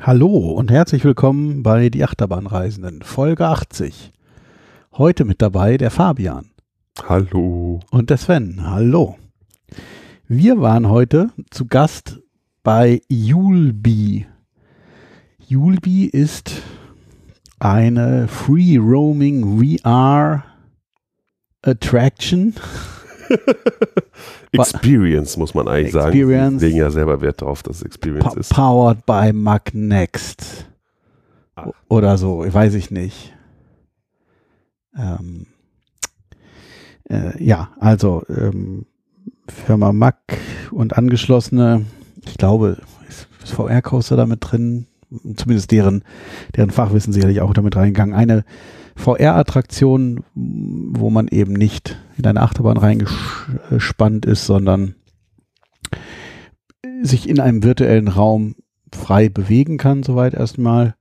[0.00, 4.12] Hallo und herzlich willkommen bei Die Achterbahnreisenden, Folge 80.
[4.92, 6.50] Heute mit dabei der Fabian.
[7.08, 7.80] Hallo.
[7.90, 8.68] Und der Sven.
[8.68, 9.16] Hallo.
[10.28, 12.20] Wir waren heute zu Gast
[12.62, 14.26] bei Julbi.
[15.38, 16.62] Julbi ist
[17.58, 20.44] eine Free Roaming VR
[21.62, 22.54] Attraction.
[24.52, 26.52] Experience muss man eigentlich Experience.
[26.54, 26.60] sagen.
[26.60, 28.54] Wir legen ja selber Wert darauf, dass es Experience Pa ist.
[28.54, 30.66] powered by Magnext.
[31.56, 31.70] Ah.
[31.88, 33.34] Oder so, weiß ich nicht.
[34.96, 35.46] Ähm,
[37.08, 38.86] äh, ja, also ähm,
[39.48, 40.16] Firma Mac
[40.70, 41.84] und angeschlossene,
[42.24, 42.78] ich glaube,
[43.08, 44.86] ist, ist VR-Coaster damit drin,
[45.36, 46.02] zumindest deren,
[46.56, 48.14] deren Fachwissen sicherlich auch damit reingegangen.
[48.14, 48.44] Eine
[48.96, 54.94] VR-Attraktion, wo man eben nicht in eine Achterbahn reingespannt ist, sondern
[57.02, 58.56] sich in einem virtuellen Raum
[58.92, 60.94] frei bewegen kann, soweit erstmal,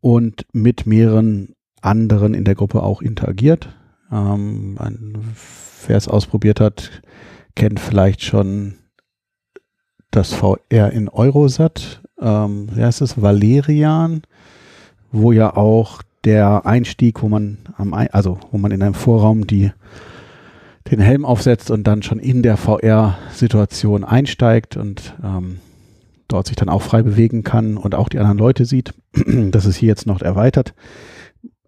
[0.00, 3.68] und mit mehreren anderen in der Gruppe auch interagiert.
[4.10, 4.76] Ähm,
[5.86, 7.02] wer es ausprobiert hat,
[7.54, 8.74] kennt vielleicht schon
[10.10, 12.02] das VR in Eurosat.
[12.20, 13.20] Ähm, wie heißt es?
[13.20, 14.22] Valerian,
[15.12, 19.70] wo ja auch der Einstieg, wo man am, also wo man in einem Vorraum die
[20.90, 25.58] den Helm aufsetzt und dann schon in der VR-Situation einsteigt und ähm,
[26.28, 28.94] dort sich dann auch frei bewegen kann und auch die anderen Leute sieht.
[29.50, 30.74] Das ist hier jetzt noch erweitert.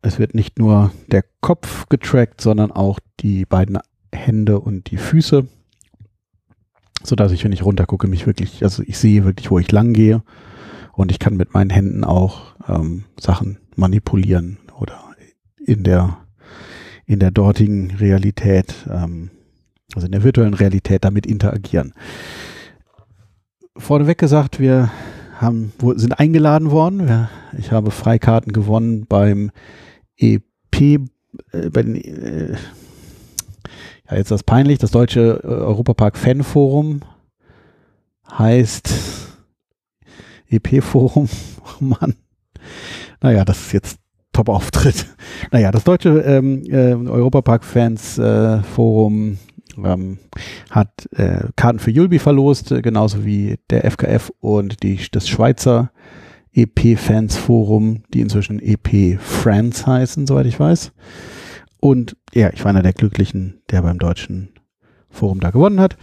[0.02, 3.78] Es wird nicht nur der Kopf getrackt, sondern auch die beiden
[4.12, 5.46] Hände und die Füße,
[7.02, 10.22] sodass ich, wenn ich runtergucke, mich wirklich, also ich sehe wirklich, wo ich lang gehe
[10.92, 15.00] und ich kann mit meinen Händen auch ähm, Sachen manipulieren oder
[15.58, 16.18] in der
[17.06, 19.30] in der dortigen Realität, ähm,
[19.96, 21.92] also in der virtuellen Realität damit interagieren.
[23.76, 24.92] Vorneweg gesagt, wir
[25.40, 27.28] haben, sind eingeladen worden.
[27.58, 29.50] Ich habe Freikarten gewonnen beim
[30.16, 30.40] EP,
[30.80, 31.00] äh,
[31.72, 37.00] bei den, äh, ja, jetzt ist das peinlich, das Deutsche äh, Europapark Fanforum
[38.30, 38.94] heißt
[40.48, 41.28] EP-Forum.
[41.62, 42.14] Oh Mann.
[43.20, 44.00] Naja, das ist jetzt
[44.32, 45.06] Top-Auftritt.
[45.52, 49.38] Naja, das deutsche ähm, äh, Europapark-Fans-Forum
[49.84, 50.18] ähm,
[50.70, 55.90] hat äh, Karten für Julbi verlost, äh, genauso wie der FKF und die, das Schweizer
[56.52, 60.92] EP-Fans-Forum, die inzwischen EP-Friends heißen, soweit ich weiß.
[61.80, 64.50] Und ja, ich war einer der Glücklichen, der beim deutschen
[65.08, 65.96] Forum da gewonnen hat.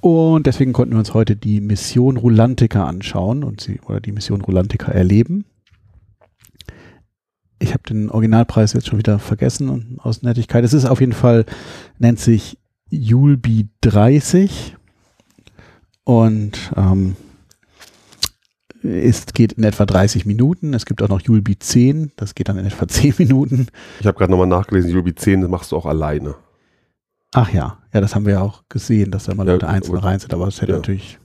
[0.00, 4.42] Und deswegen konnten wir uns heute die Mission Rulantica anschauen und sie oder die Mission
[4.42, 5.46] Rulantica erleben.
[7.58, 10.64] Ich habe den Originalpreis jetzt schon wieder vergessen und aus Nettigkeit.
[10.64, 11.46] Es ist auf jeden Fall,
[11.98, 12.58] nennt sich
[12.90, 14.76] Julbi 30
[16.04, 17.16] und ähm,
[18.82, 20.74] ist, geht in etwa 30 Minuten.
[20.74, 23.68] Es gibt auch noch Julbi 10, das geht dann in etwa 10 Minuten.
[24.00, 26.34] Ich habe gerade nochmal nachgelesen, Jubi 10 das machst du auch alleine.
[27.32, 29.98] Ach ja, ja, das haben wir ja auch gesehen, dass da mal Ja, Leute einzeln
[29.98, 30.78] rein sind, aber das hätte ja.
[30.78, 31.18] natürlich,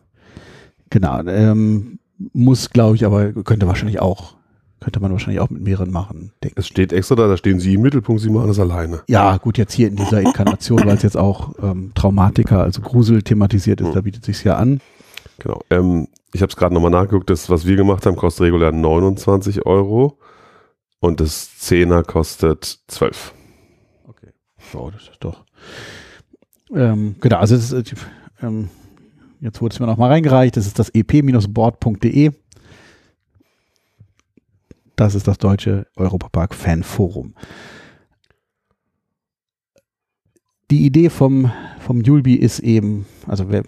[0.90, 2.00] genau, ähm,
[2.34, 4.36] muss, glaube ich, aber könnte wahrscheinlich auch,
[4.80, 7.74] könnte man wahrscheinlich auch mit mehreren machen, denke Es steht extra da, da stehen sie
[7.76, 9.02] im Mittelpunkt, sie machen das alleine.
[9.08, 13.22] Ja, gut, jetzt hier in dieser Inkarnation, weil es jetzt auch ähm, Traumatiker, also Grusel
[13.22, 13.94] thematisiert ist, Mhm.
[13.94, 14.80] da bietet sich ja an.
[15.40, 15.62] Genau.
[15.70, 19.66] Ähm, ich habe es gerade nochmal nachgeguckt, das, was wir gemacht haben, kostet regulär 29
[19.66, 20.18] Euro
[21.00, 23.34] und das 10er kostet 12.
[24.08, 24.28] Okay.
[24.72, 25.44] So, das ist doch.
[26.74, 27.84] Ähm, genau, also ist, äh,
[29.42, 32.32] jetzt wurde es mir noch mal reingereicht, das ist das ep-board.de.
[35.00, 37.34] Das ist das deutsche Europapark Fanforum.
[40.70, 41.50] Die Idee vom,
[41.80, 43.64] vom Julbi ist eben, also wer,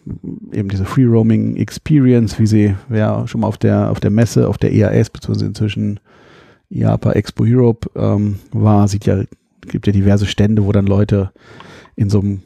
[0.51, 4.49] eben diese Free Roaming Experience, wie sie, wer schon mal auf der, auf der Messe,
[4.49, 6.01] auf der EAS, beziehungsweise inzwischen
[6.69, 9.23] IAPA Expo Europe ähm, war, sieht ja,
[9.61, 11.31] gibt ja diverse Stände, wo dann Leute
[11.95, 12.41] in so einem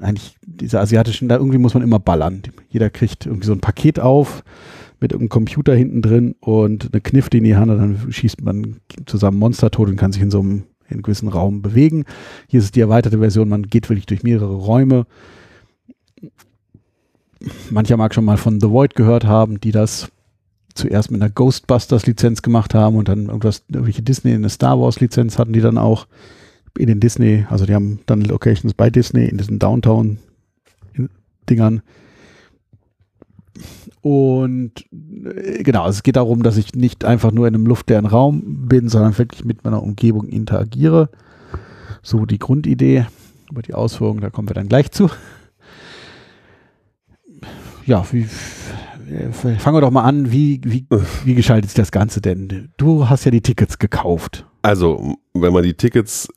[0.00, 2.42] eigentlich diese asiatischen, da irgendwie muss man immer ballern.
[2.70, 4.42] Jeder kriegt irgendwie so ein Paket auf
[5.02, 8.76] mit irgendeinem Computer hinten drin und eine Knifte in die Hand dann schießt man
[9.06, 12.04] zusammen Monster tot und kann sich in so einem, in einem gewissen Raum bewegen.
[12.48, 15.06] Hier ist es die erweiterte Version, man geht wirklich durch mehrere Räume.
[17.70, 20.10] Mancher mag schon mal von The Void gehört haben, die das
[20.74, 25.52] zuerst mit einer Ghostbusters-Lizenz gemacht haben und dann irgendwas, irgendwelche Disney eine Star Wars-Lizenz hatten
[25.52, 26.06] die dann auch
[26.78, 31.82] in den Disney, also die haben dann Locations bei Disney in diesen Downtown-Dingern.
[34.02, 38.66] Und äh, genau, es geht darum, dass ich nicht einfach nur in einem luftleeren Raum
[38.68, 41.08] bin, sondern wirklich mit meiner Umgebung interagiere.
[42.02, 43.06] So die Grundidee.
[43.50, 45.10] Über die Ausführungen, da kommen wir dann gleich zu.
[47.84, 48.26] Ja, wie,
[49.10, 50.86] äh, fangen wir doch mal an, wie, wie,
[51.24, 52.70] wie gestaltet sich das Ganze denn?
[52.76, 54.46] Du hast ja die Tickets gekauft.
[54.62, 56.28] Also, wenn man die Tickets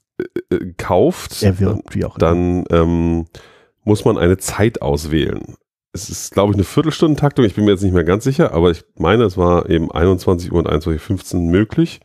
[0.50, 3.26] äh, kauft, Erwirbt, dann ähm,
[3.84, 5.56] muss man eine Zeit auswählen.
[5.96, 7.46] Es ist, glaube ich, eine Viertelstundentaktung.
[7.46, 10.52] Ich bin mir jetzt nicht mehr ganz sicher, aber ich meine, es war eben 21
[10.52, 12.02] Uhr und 21.15 Uhr möglich.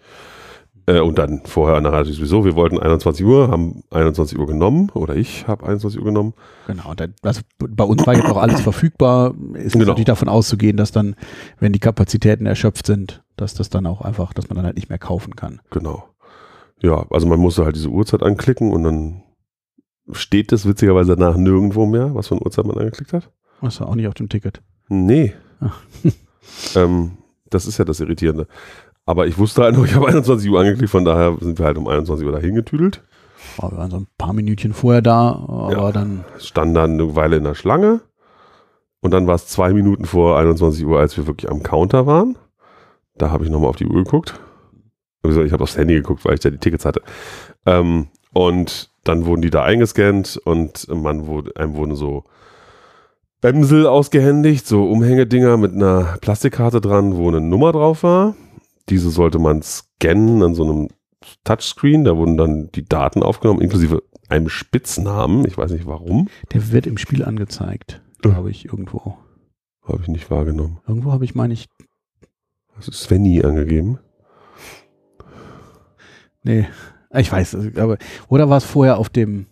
[0.86, 2.44] Äh, und dann vorher nachher sowieso.
[2.44, 6.34] Wir wollten 21 Uhr, haben 21 Uhr genommen oder ich habe 21 Uhr genommen.
[6.68, 9.34] Genau, dann, also bei uns war jetzt auch alles verfügbar.
[9.54, 9.86] Ist Genau.
[9.86, 11.16] natürlich davon auszugehen, dass dann,
[11.58, 14.88] wenn die Kapazitäten erschöpft sind, dass das dann auch einfach, dass man dann halt nicht
[14.88, 15.60] mehr kaufen kann.
[15.70, 16.08] Genau.
[16.80, 19.22] Ja, also man musste halt diese Uhrzeit anklicken und dann
[20.12, 23.30] steht es witzigerweise danach nirgendwo mehr, was für eine Uhrzeit man angeklickt hat.
[23.62, 24.62] Das war auch nicht auf dem Ticket.
[24.88, 25.34] Nee.
[25.60, 25.80] Ach.
[26.76, 27.12] ähm,
[27.50, 28.46] das ist ja das Irritierende.
[29.06, 31.78] Aber ich wusste halt noch, ich habe 21 Uhr angeklickt, von daher sind wir halt
[31.78, 33.02] um 21 Uhr dahin getüdelt.
[33.58, 35.92] Oh, wir waren so ein paar Minütchen vorher da, aber Ja.
[35.92, 38.00] dann, Standen dann eine Weile in der Schlange.
[39.00, 42.36] Und dann war es zwei Minuten vor 21 Uhr, als wir wirklich am Counter waren.
[43.16, 44.38] Da habe ich nochmal auf die Uhr geguckt.
[45.22, 47.02] Also Ich habe aufs Handy geguckt, weil ich da die Tickets hatte.
[47.66, 52.24] Ähm, und dann wurden die da eingescannt und man wurde, einem wurden so
[53.40, 58.34] Bämsel ausgehändigt, so Umhängedinger mit einer Plastikkarte dran, wo eine Nummer drauf war.
[58.88, 60.88] Diese sollte man scannen an so einem
[61.44, 62.04] Touchscreen.
[62.04, 65.46] Da wurden dann die Daten aufgenommen, inklusive einem Spitznamen.
[65.46, 66.28] Ich weiß nicht warum.
[66.52, 69.16] der wird im Spiel angezeigt, glaube ich, irgendwo.
[69.82, 70.78] Habe ich nicht wahrgenommen.
[70.86, 71.68] Irgendwo habe ich, meine ich,
[72.76, 73.98] Hast du Svenny angegeben?
[76.42, 76.66] nee,
[77.14, 77.98] ich weiß, es, aber,
[78.28, 79.46] oder war es vorher auf dem,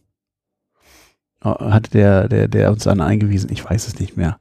[1.45, 4.39] äh, hat der, der, der uns dann eingewiesen, ich weiß es nicht mehr.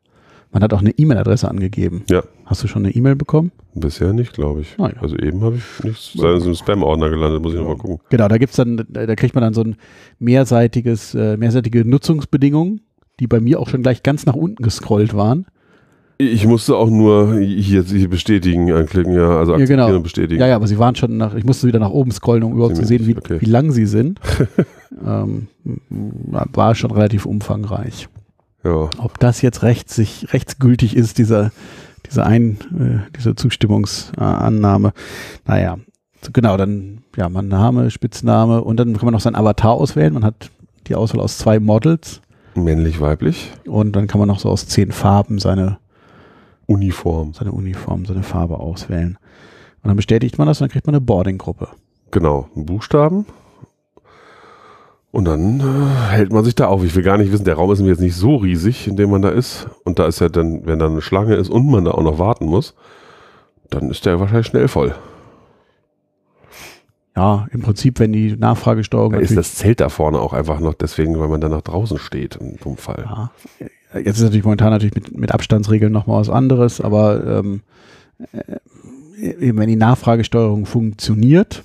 [0.52, 2.04] Man hat auch eine E-Mail-Adresse angegeben.
[2.10, 2.24] Ja.
[2.46, 3.52] Hast du schon eine E-Mail bekommen?
[3.76, 4.78] Bisher nicht, glaube ich.
[4.78, 4.96] Naja.
[5.02, 6.14] Also eben habe ich nichts.
[6.14, 8.00] Sei es im Spam-Ordner gelandet, muss ich nochmal gucken.
[8.10, 9.76] Genau, da gibt's dann, da kriegt man dann so ein
[10.20, 12.82] mehrseitiges, äh, mehrseitige Nutzungsbedingungen,
[13.20, 15.46] die bei mir auch schon gleich ganz nach unten gescrollt waren.
[16.20, 19.38] Ich musste auch nur hier, hier bestätigen anklicken, ja.
[19.38, 19.96] Also Ja, akzeptieren genau.
[19.98, 20.42] und bestätigen.
[20.42, 22.76] Ja, ja, aber sie waren schon nach, ich musste wieder nach oben scrollen, um überhaupt
[22.78, 23.38] zu sehen, wie, okay.
[23.40, 24.20] wie lang sie sind.
[24.92, 25.48] ähm,
[25.90, 28.10] war schon relativ umfangreich.
[28.64, 28.90] ja.
[28.98, 31.52] Ob das jetzt rechtssig, rechtsgültig ist, dieser,
[32.06, 34.94] diese Ein, äh, diese Zustimmungsannahme.
[35.46, 35.78] naja,
[36.34, 40.14] genau, dann, ja, man Name, Spitzname und dann kann man noch sein Avatar auswählen.
[40.14, 40.52] Man hat
[40.88, 42.22] die Auswahl aus zwei Models
[42.56, 45.78] Männlich, weiblich, und dann kann man noch so aus zehn Farben seine,
[46.66, 47.34] Uniform.
[47.34, 49.18] seine Uniform, seine Farbe auswählen.
[49.84, 51.68] Und dann bestätigt man das und dann kriegt man eine Boarding-Gruppe.
[52.10, 53.28] Genau, ein Buchstaben.
[55.12, 56.84] Und dann äh, hält man sich da auf.
[56.84, 59.10] Ich will gar nicht wissen, der Raum ist mir jetzt nicht so riesig, in dem
[59.10, 59.68] man da ist.
[59.84, 62.20] Und da ist ja dann, wenn da eine Schlange ist und man da auch noch
[62.20, 62.76] warten muss,
[63.70, 64.96] dann ist der wahrscheinlich schnell voll.
[67.16, 70.76] Ja, im Prinzip, wenn die Nachfragesteuerung Da ist das Zelt da vorne auch einfach noch
[70.76, 73.06] deswegen, weil man dann nach draußen steht, einem Fall.
[73.10, 73.32] Ja.
[74.00, 77.62] Jetzt ist natürlich momentan natürlich mit, mit Abstandsregeln nochmal was anderes, aber ähm,
[78.34, 81.64] äh, eben wenn die Nachfragesteuerung funktioniert,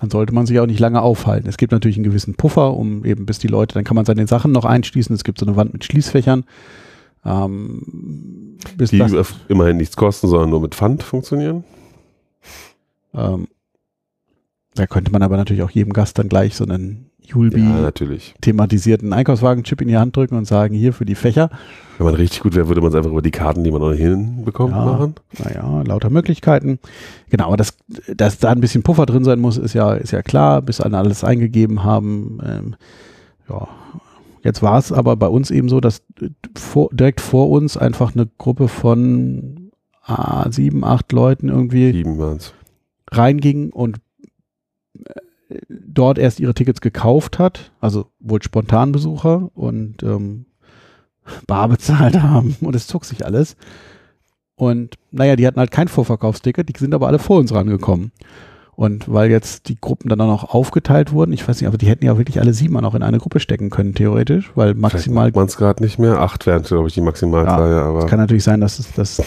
[0.00, 1.48] dann sollte man sich auch nicht lange aufhalten.
[1.48, 4.26] Es gibt natürlich einen gewissen Puffer, um eben bis die Leute, dann kann man seine
[4.26, 5.14] Sachen noch einschließen.
[5.14, 6.44] Es gibt so eine Wand mit Schließfächern.
[7.24, 11.64] Ähm, bis Die das, immerhin nichts kosten, sondern nur mit Pfand funktionieren.
[13.14, 13.48] ähm,
[14.78, 17.90] da könnte man aber natürlich auch jedem Gast dann gleich so einen Julbi Ja,
[18.40, 21.50] thematisierten Einkaufswagenchip in die Hand drücken und sagen, hier für die Fächer.
[21.98, 24.44] Wenn man richtig gut wäre, würde man es einfach über die Karten, die man ohnehin
[24.44, 24.84] bekommt, Ja.
[24.84, 25.14] machen.
[25.38, 26.78] naja, lauter Möglichkeiten.
[27.28, 27.76] Genau, aber dass,
[28.16, 30.96] dass da ein bisschen Puffer drin sein muss, ist ja, ist ja klar, bis alle
[30.96, 32.38] alles eingegeben haben.
[32.46, 32.76] Ähm,
[33.48, 33.68] ja,
[34.42, 36.02] jetzt war es aber bei uns eben so, dass
[36.56, 39.70] vor, direkt vor uns einfach eine Gruppe von
[40.04, 42.38] ah, sieben, acht Leuten irgendwie Sieben
[43.10, 43.98] reinging und
[45.68, 50.46] dort erst ihre Tickets gekauft hat, also wohl Spontanbesucher und ähm,
[51.46, 53.56] bar bezahlt haben und es zog sich alles.
[54.56, 58.12] Und naja, die hatten halt kein Vorverkaufsticket, die sind aber alle vor uns rangekommen.
[58.74, 61.88] Und weil jetzt die Gruppen dann auch noch aufgeteilt wurden, ich weiß nicht, aber die
[61.88, 65.46] hätten ja wirklich alle sieben auch in eine Gruppe stecken können, theoretisch, weil maximal man
[65.46, 66.20] es gerade nicht mehr.
[66.20, 69.20] Acht wären, glaube ich, die Maximalzahl, ja, aber es kann natürlich sein, dass es, dass,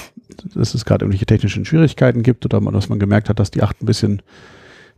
[0.56, 3.82] dass es gerade irgendwelche technischen Schwierigkeiten gibt oder dass man gemerkt hat, dass die acht
[3.82, 4.22] ein bisschen,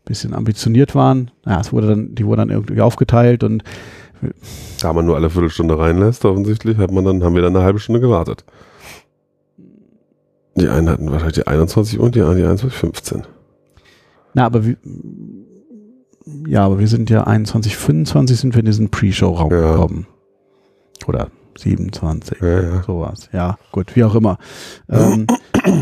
[0.06, 1.32] bisschen ambitioniert waren.
[1.46, 3.64] Ja, es wurde dann, die wurden dann irgendwie aufgeteilt und
[4.82, 7.80] da man nur alle Viertelstunde reinlässt, offensichtlich, hat man dann, haben wir dann eine halbe
[7.80, 8.46] Stunde gewartet.
[10.56, 13.24] Die einen hatten wahrscheinlich die 21 und die anderen die 21.15.
[14.34, 14.78] na, aber wir,
[16.48, 19.72] ja, aber wir sind ja 21, 25 sind wir in diesen Pre-Show-Raum Ja.
[19.72, 20.08] gekommen.
[21.08, 22.40] Oder 27.
[22.42, 22.84] Ja, ja.
[22.84, 23.30] Sowas.
[23.34, 24.38] Ja, gut, wie auch immer.
[24.90, 25.28] ähm,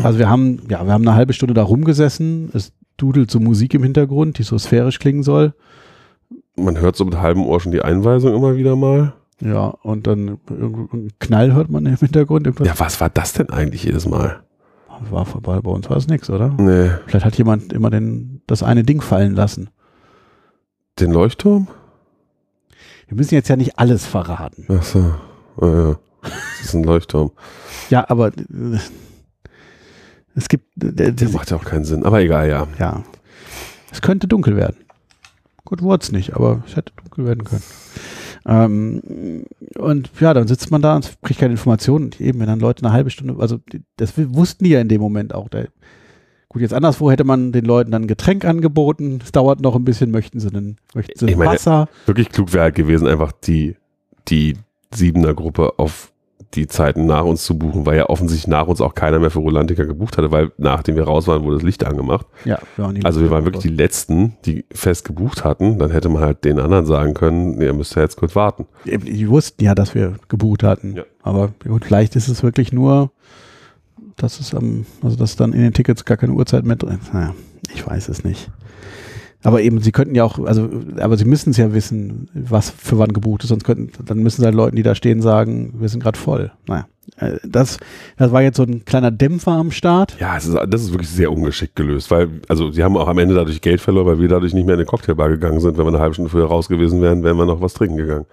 [0.02, 2.50] also wir haben, ja, wir haben eine halbe Stunde da rumgesessen.
[2.54, 5.54] Es dudelt so Musik im Hintergrund, die so sphärisch klingen soll.
[6.56, 9.14] Man hört so mit halbem Ohr schon die Einweisung immer wieder mal.
[9.40, 12.46] Ja, und dann irgendein Knall hört man im Hintergrund.
[12.64, 14.44] Ja, was war das denn eigentlich jedes Mal?
[15.10, 16.54] War vorbei, bei uns war es nichts, oder?
[16.58, 16.90] Nee.
[17.06, 19.70] Vielleicht hat jemand immer den, das eine Ding fallen lassen.
[21.00, 21.66] Den Leuchtturm?
[23.08, 24.66] Wir müssen jetzt ja nicht alles verraten.
[24.68, 25.14] Ach so.
[25.60, 25.96] Ah, ja.
[26.22, 27.32] Das ist ein Leuchtturm.
[27.90, 28.78] Ja, aber äh,
[30.34, 32.04] es gibt, äh, Der macht ja auch keinen Sinn.
[32.04, 32.66] Aber egal, ja.
[32.78, 33.02] ja,
[33.90, 34.76] es könnte dunkel werden.
[35.64, 37.62] Gut, wurde es nicht, aber es hätte dunkel werden können.
[38.44, 39.44] Ähm,
[39.78, 42.06] und ja, dann sitzt man da und kriegt keine Informationen.
[42.06, 44.88] Und eben, wenn dann Leute eine halbe Stunde, also die- das wussten die ja in
[44.88, 45.48] dem Moment auch.
[45.48, 45.64] Da,
[46.48, 49.20] gut, jetzt anderswo hätte man den Leuten dann ein Getränk angeboten.
[49.22, 51.88] Es dauert noch ein bisschen, möchten sie denn, möchten sie Ich meine, Wasser?
[52.06, 53.76] Wirklich klug wäre halt gewesen, einfach die,
[54.28, 54.56] die
[54.92, 56.11] Siebener Gruppe auf
[56.54, 59.40] die Zeiten nach uns zu buchen, weil ja offensichtlich nach uns auch keiner mehr für
[59.40, 62.26] Rolantica gebucht hatte, weil nachdem wir raus waren, wurde das Licht angemacht.
[62.44, 65.78] Ja, wir waren die Also wir waren wirklich die Letzten, die fest gebucht hatten.
[65.78, 68.66] Dann hätte man halt den anderen sagen können, nee, ihr müsst ja jetzt kurz warten.
[68.84, 70.96] Die wussten ja, dass wir gebucht hatten.
[70.96, 71.04] Ja.
[71.22, 73.10] Aber gut, vielleicht ist es wirklich nur,
[74.16, 77.12] dass es am, also dass dann in den Tickets gar keine Uhrzeit mehr drin ist.
[77.14, 77.34] Naja,
[77.72, 78.50] ich weiß es nicht.
[79.42, 80.68] Aber eben, sie könnten ja auch, also,
[81.00, 84.40] aber sie müssen es ja wissen, was für wann gebucht ist, sonst könnten, dann müssen
[84.40, 86.52] sie halt Leuten, die da stehen, sagen, wir sind gerade voll.
[86.68, 87.78] Naja, äh, das,
[88.16, 90.16] das war jetzt so ein kleiner Dämpfer am Start.
[90.20, 93.34] Ja, ist, das ist wirklich sehr ungeschickt gelöst, weil, also sie haben auch am Ende
[93.34, 95.76] dadurch Geld verloren, weil wir dadurch nicht mehr in eine Cocktailbar gegangen sind.
[95.76, 98.26] Wenn wir eine halbe Stunde früher raus gewesen wären, wären wir noch was trinken gegangen.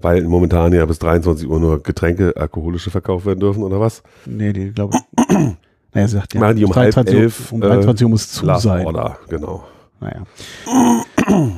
[0.00, 4.02] Weil momentan ja bis 23 Uhr nur Getränke, alkoholische verkauft werden dürfen oder was?
[4.26, 4.98] Nee, die glaube
[5.92, 8.30] naja, sie sagt ja, Machen die um halb 23 elf, Uhr, um 23 Uhr muss
[8.30, 8.86] zu Last sein.
[8.86, 9.64] Order, genau.
[10.00, 10.22] Naja.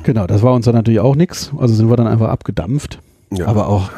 [0.03, 1.51] genau, das war uns dann natürlich auch nichts.
[1.57, 2.99] Also sind wir dann einfach abgedampft.
[3.31, 3.47] Ja.
[3.47, 3.89] Aber auch,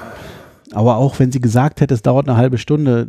[0.74, 3.08] aber auch wenn sie gesagt hätte, es dauert eine halbe Stunde,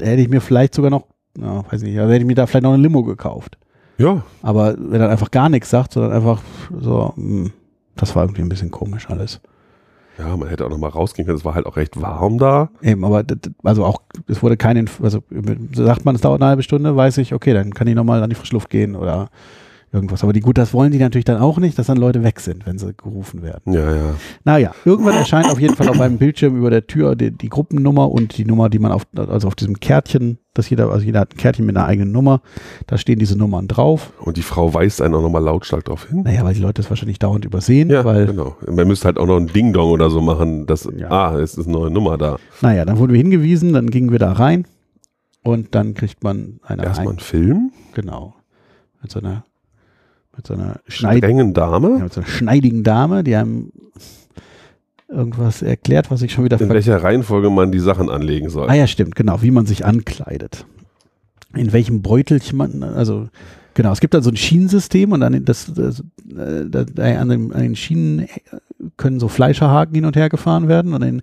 [0.00, 1.04] hätte ich mir vielleicht sogar noch,
[1.38, 3.56] ja, weiß nicht, also hätte ich mir da vielleicht noch eine Limo gekauft.
[3.98, 6.42] ja, Aber wenn er einfach gar nichts sagt, sondern einfach
[6.80, 7.52] so, hm,
[7.96, 9.40] das war irgendwie ein bisschen komisch alles.
[10.18, 11.38] ja, man hätte auch noch mal rausgehen können.
[11.38, 12.70] Es war halt auch recht warm da.
[12.82, 13.24] Eben, aber
[13.62, 15.22] also auch, es wurde kein, also
[15.72, 18.30] sagt man, es dauert eine halbe Stunde, weiß ich, okay, dann kann ich nochmal an
[18.30, 19.28] die Frischluft gehen oder
[19.94, 20.22] irgendwas.
[20.22, 22.66] Aber die, gut, das wollen die natürlich dann auch nicht, dass dann Leute weg sind,
[22.66, 23.72] wenn sie gerufen werden.
[23.72, 24.14] Ja, ja.
[24.44, 28.10] Naja, irgendwann erscheint auf jeden Fall auf einem Bildschirm über der Tür die, die Gruppennummer
[28.10, 31.32] und die Nummer, die man auf, also auf diesem Kärtchen, das jeder, also jeder hat
[31.34, 32.42] ein Kärtchen mit einer eigenen Nummer,
[32.86, 34.12] da stehen diese Nummern drauf.
[34.20, 36.22] Und die Frau weist einen auch noch mal lautstark drauf hin.
[36.24, 38.56] Naja, weil die Leute das wahrscheinlich dauernd übersehen, Ja, weil, genau.
[38.68, 41.10] Man müsste halt auch noch ein Ding-Dong oder so machen, dass, Ja.
[41.10, 42.36] ah, es ist eine neue Nummer da.
[42.60, 44.66] naja, dann wurden wir hingewiesen, dann gingen wir da rein
[45.42, 48.34] und dann kriegt man eine Erstmal ein, ein Film, genau,
[49.02, 49.44] mit so einer,
[50.36, 51.98] mit so einer Schneid, strengen ja, Dame.
[51.98, 53.70] mit so einer schneidigen Dame, die einem
[55.08, 58.68] irgendwas erklärt, was ich schon wieder In welcher Reihenfolge man die Sachen anlegen soll.
[58.68, 60.66] Ah ja, stimmt, genau, wie man sich ankleidet.
[61.54, 63.28] In welchem Beutelchen man, also
[63.74, 67.20] genau, es gibt dann so ein Schienensystem und an den, das, das, äh, da, da,
[67.20, 68.28] an, den, an den Schienen äh,
[68.96, 71.22] können so Fleischerhaken hin und her gefahren werden und den,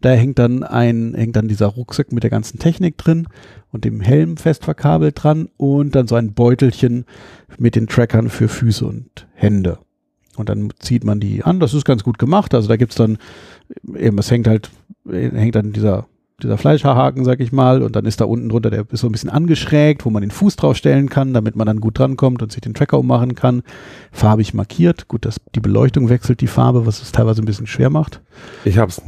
[0.00, 3.26] da hängt dann ein, hängt dann dieser Rucksack mit der ganzen Technik drin
[3.70, 7.04] und dem Helm fest verkabelt dran und dann so ein Beutelchen
[7.58, 9.78] mit den Trackern für Füße und Hände.
[10.36, 11.60] Und dann zieht man die an.
[11.60, 12.54] Das ist ganz gut gemacht.
[12.54, 13.18] Also da gibt's dann
[13.94, 14.70] eben, es hängt halt,
[15.06, 16.06] hängt dann dieser,
[16.42, 19.12] dieser Fleischhaarhaken, sag ich mal, und dann ist da unten drunter, der ist so ein
[19.12, 22.60] bisschen angeschrägt, wo man den Fuß draufstellen kann, damit man dann gut drankommt und sich
[22.60, 23.62] den Tracker ummachen kann.
[24.12, 25.08] Farbig markiert.
[25.08, 28.20] Gut, dass die Beleuchtung wechselt die Farbe, was es teilweise ein bisschen schwer macht.
[28.64, 29.00] Ich habe es,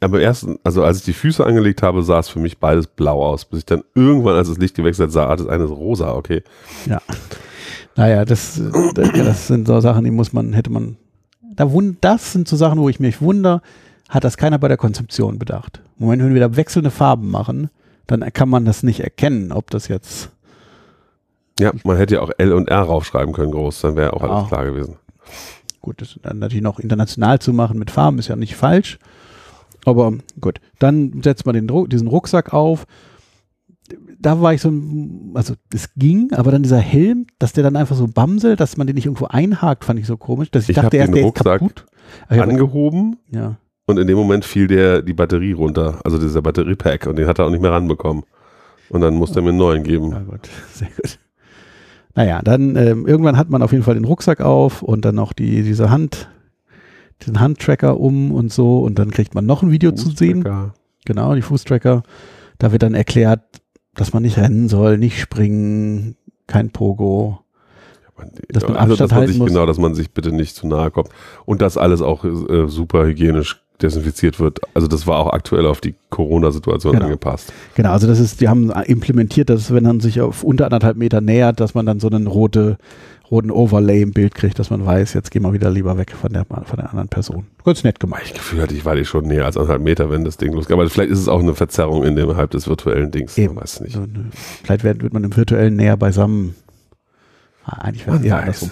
[0.00, 3.22] aber erst, also als ich die Füße angelegt habe, sah es für mich beides blau
[3.24, 6.14] aus, bis ich dann irgendwann, als das Licht gewechselt sah, ah, das eine ist rosa,
[6.14, 6.42] okay.
[6.86, 7.00] Ja.
[7.96, 8.60] Naja, das,
[8.94, 10.96] das sind so Sachen, die muss man, hätte man,
[11.56, 13.60] da wund, das sind so Sachen, wo ich mich wunder,
[14.08, 15.80] hat das keiner bei der Konzeption bedacht.
[15.98, 17.70] Im Moment, wenn wir da wechselnde Farben machen,
[18.06, 20.30] dann kann man das nicht erkennen, ob das jetzt,
[21.60, 24.44] Ja, man hätte ja auch L und R raufschreiben können, groß, dann wäre auch alles
[24.44, 24.48] Ah.
[24.48, 24.96] klar gewesen.
[25.80, 28.98] gut, das dann natürlich noch international zu machen mit Farben ist ja nicht falsch.
[29.84, 32.84] Aber gut, dann setzt man den, diesen Rucksack auf.
[34.18, 34.70] Da war ich so,
[35.34, 38.86] also es ging, aber dann dieser Helm, dass der dann einfach so bamselt, dass man
[38.86, 41.86] den nicht irgendwo einhakt, fand ich so komisch, dass ich, Ich dachte Rucksack ist kaputt.
[42.30, 43.56] Ja, aber- Angehoben ja.
[43.88, 47.38] Und in dem Moment fiel der die Batterie runter, also dieser Batteriepack und den hat
[47.38, 48.22] er auch nicht mehr ranbekommen.
[48.90, 50.10] Und dann musste er mir einen neuen geben.
[50.10, 51.18] Ja, gut, sehr gut.
[52.14, 55.32] Naja, dann ähm, irgendwann hat man auf jeden Fall den Rucksack auf und dann noch
[55.32, 56.28] die, diese Hand,
[57.26, 60.44] den Handtracker um und so und dann kriegt man noch ein Video zu sehen.
[61.06, 62.02] Genau, die Fußtracker.
[62.58, 63.40] Da wird dann erklärt,
[63.94, 66.16] dass man nicht rennen soll, nicht springen,
[66.46, 67.40] kein Pogo.
[68.50, 69.48] Dass man also, Abstand dass man halten sich, muss.
[69.48, 71.08] Genau, dass man sich bitte nicht zu nahe kommt.
[71.46, 74.60] Und das alles auch äh, super hygienisch desinfiziert wird.
[74.74, 77.06] Also das war auch aktuell auf die Corona-Situation Genau.
[77.06, 77.52] angepasst.
[77.74, 81.20] Genau, also das ist, die haben implementiert, dass wenn man sich auf unter anderthalb Meter
[81.20, 82.78] nähert, dass man dann so einen rote,
[83.30, 86.32] roten Overlay im Bild kriegt, dass man weiß, jetzt gehen wir wieder lieber weg von
[86.32, 87.46] der, von der anderen Person.
[87.64, 88.22] Ganz nett gemacht.
[88.24, 90.72] Ich Gefühl hatte, ich war nicht schon näher als anderthalb Meter, wenn das Ding losgeht.
[90.74, 93.36] Aber vielleicht ist es auch eine Verzerrung in dem halb des virtuellen Dings.
[93.38, 93.54] Eben.
[93.54, 93.96] Man weiß es nicht.
[93.96, 94.08] Eine-
[94.64, 96.54] vielleicht wird man im virtuellen näher beisammen.
[97.68, 98.70] Eigentlich wäre es weiß andersrum.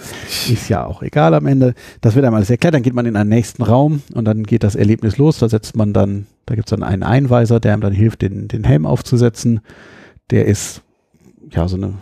[0.51, 1.73] Ist ja auch egal am Ende.
[2.01, 2.73] Das wird einem alles erklärt.
[2.73, 5.39] Dann geht man in einen nächsten Raum und dann geht das Erlebnis los.
[5.39, 8.47] Da setzt man dann, da gibt es dann einen Einweiser, der einem dann hilft, den,
[8.47, 9.61] den Helm aufzusetzen.
[10.31, 10.81] Der ist
[11.51, 11.93] ja so eine,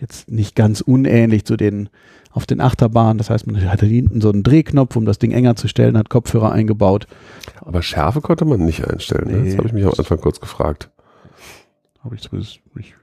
[0.00, 1.88] jetzt nicht ganz unähnlich zu den
[2.32, 3.18] auf den Achterbahnen.
[3.18, 6.10] Das heißt, man hat hinten so einen Drehknopf, um das Ding enger zu stellen, hat
[6.10, 7.06] Kopfhörer eingebaut.
[7.60, 9.30] Aber Schärfe konnte man nicht einstellen.
[9.30, 9.38] Ne?
[9.38, 9.48] Nee.
[9.50, 10.90] Das habe ich mich am Anfang kurz gefragt.
[12.02, 12.94] Habe ich zumindest nicht.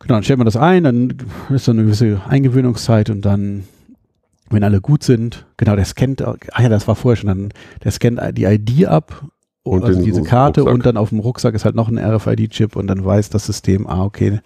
[0.00, 1.14] Genau, dann stellt man das ein, dann
[1.50, 3.64] ist so eine gewisse Eingewöhnungszeit und dann,
[4.48, 7.48] wenn alle gut sind, genau, der scannt, ah ja, das war vorher schon, dann,
[7.84, 9.26] der scannt die ID ab,
[9.62, 10.74] Und also diese Karte Rucksack.
[10.74, 13.86] und dann auf dem Rucksack ist halt noch ein RFID-Chip und dann weiß das System,
[13.86, 14.40] ah, okay,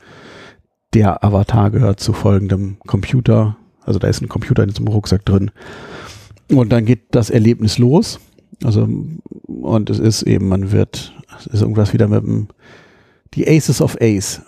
[0.92, 5.50] der Avatar gehört zu folgendem Computer, also da ist ein Computer in diesem Rucksack drin.
[6.50, 8.18] Und dann geht das Erlebnis los.
[8.62, 8.88] Also,
[9.46, 12.48] und es ist eben, man wird, es ist irgendwas wieder mit dem,
[13.34, 14.42] die Aces of Ace.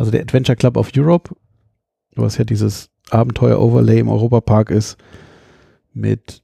[0.00, 1.30] Also der Adventure Club of Europe,
[2.16, 4.96] was ja dieses Abenteuer-Overlay im Europapark ist,
[5.92, 6.42] mit,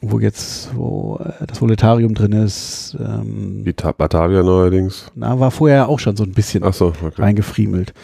[0.00, 5.06] wo jetzt, wo äh, das Voletarium drin ist, ähm, Wie Ta- Batavia neuerdings.
[5.14, 7.22] na, war vorher auch schon so ein bisschen Ach so, okay.
[7.22, 7.94] reingefriemelt.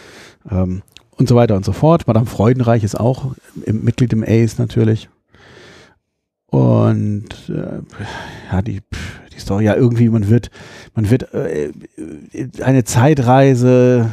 [0.49, 0.81] Ähm,
[1.17, 2.07] und so weiter und so fort.
[2.07, 5.09] Madame Freudenreich ist auch im, Mitglied im Ace natürlich.
[6.45, 7.81] Und äh,
[8.49, 8.79] ja, die,
[9.35, 10.49] die Story ja irgendwie, man wird,
[10.95, 11.73] man wird äh,
[12.63, 14.09] eine Zeitreise.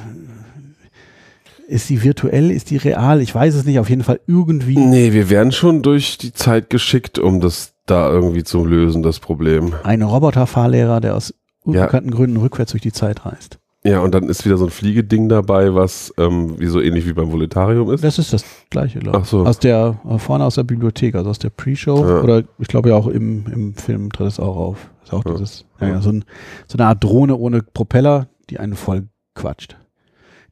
[1.69, 3.21] Ist die virtuell, ist die real?
[3.21, 3.79] Ich weiß es nicht.
[3.81, 8.09] Auf jeden Fall irgendwie Nee, wir werden schon durch die Zeit geschickt, um das da
[8.11, 9.75] irgendwie zu lösen, das Problem.
[9.83, 11.31] ein Roboterfahrlehrer, der aus
[11.65, 11.73] Ja.
[11.83, 13.59] unbekannten Gründen rückwärts durch die Zeit reist.
[13.85, 17.13] Ja, und dann ist wieder so ein Fliegeding dabei, was ähm, wie so ähnlich wie
[17.13, 18.03] beim Voletarium ist.
[18.03, 19.25] Das ist das gleiche, glaube ich.
[19.25, 19.47] Ach so.
[19.47, 22.05] Aus der, äh, vorne aus der Bibliothek, also aus der Pre-Show.
[22.05, 22.21] Ja.
[22.23, 24.91] Oder ich glaube ja auch im, im Film tritt es auch auf.
[25.05, 25.33] Ist auch Ja.
[25.33, 26.25] dieses, ja, ja, so, ein,
[26.67, 29.05] so eine Art Drohne ohne Propeller, die einen voll
[29.37, 29.77] quatscht.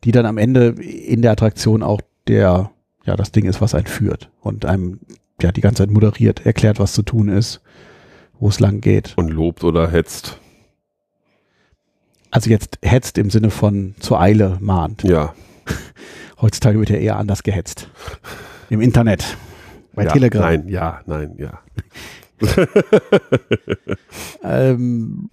[0.05, 2.71] Die dann am Ende in der Attraktion auch der,
[3.05, 5.01] ja, das Ding ist, was einen führt und einem
[5.41, 7.61] ja die ganze Zeit moderiert, erklärt, was zu tun ist,
[8.39, 9.15] wo es lang geht.
[9.17, 10.39] Und lobt oder hetzt.
[12.31, 15.05] Also jetzt hetzt im Sinne von zur Eile mahnt.
[15.05, 15.35] Ja.
[16.41, 17.89] Heutzutage wird ja eher anders gehetzt.
[18.71, 19.37] Im Internet.
[19.95, 20.43] Bei ja, Telegram.
[20.43, 21.61] Nein, ja, nein, ja.
[24.43, 25.31] Ähm,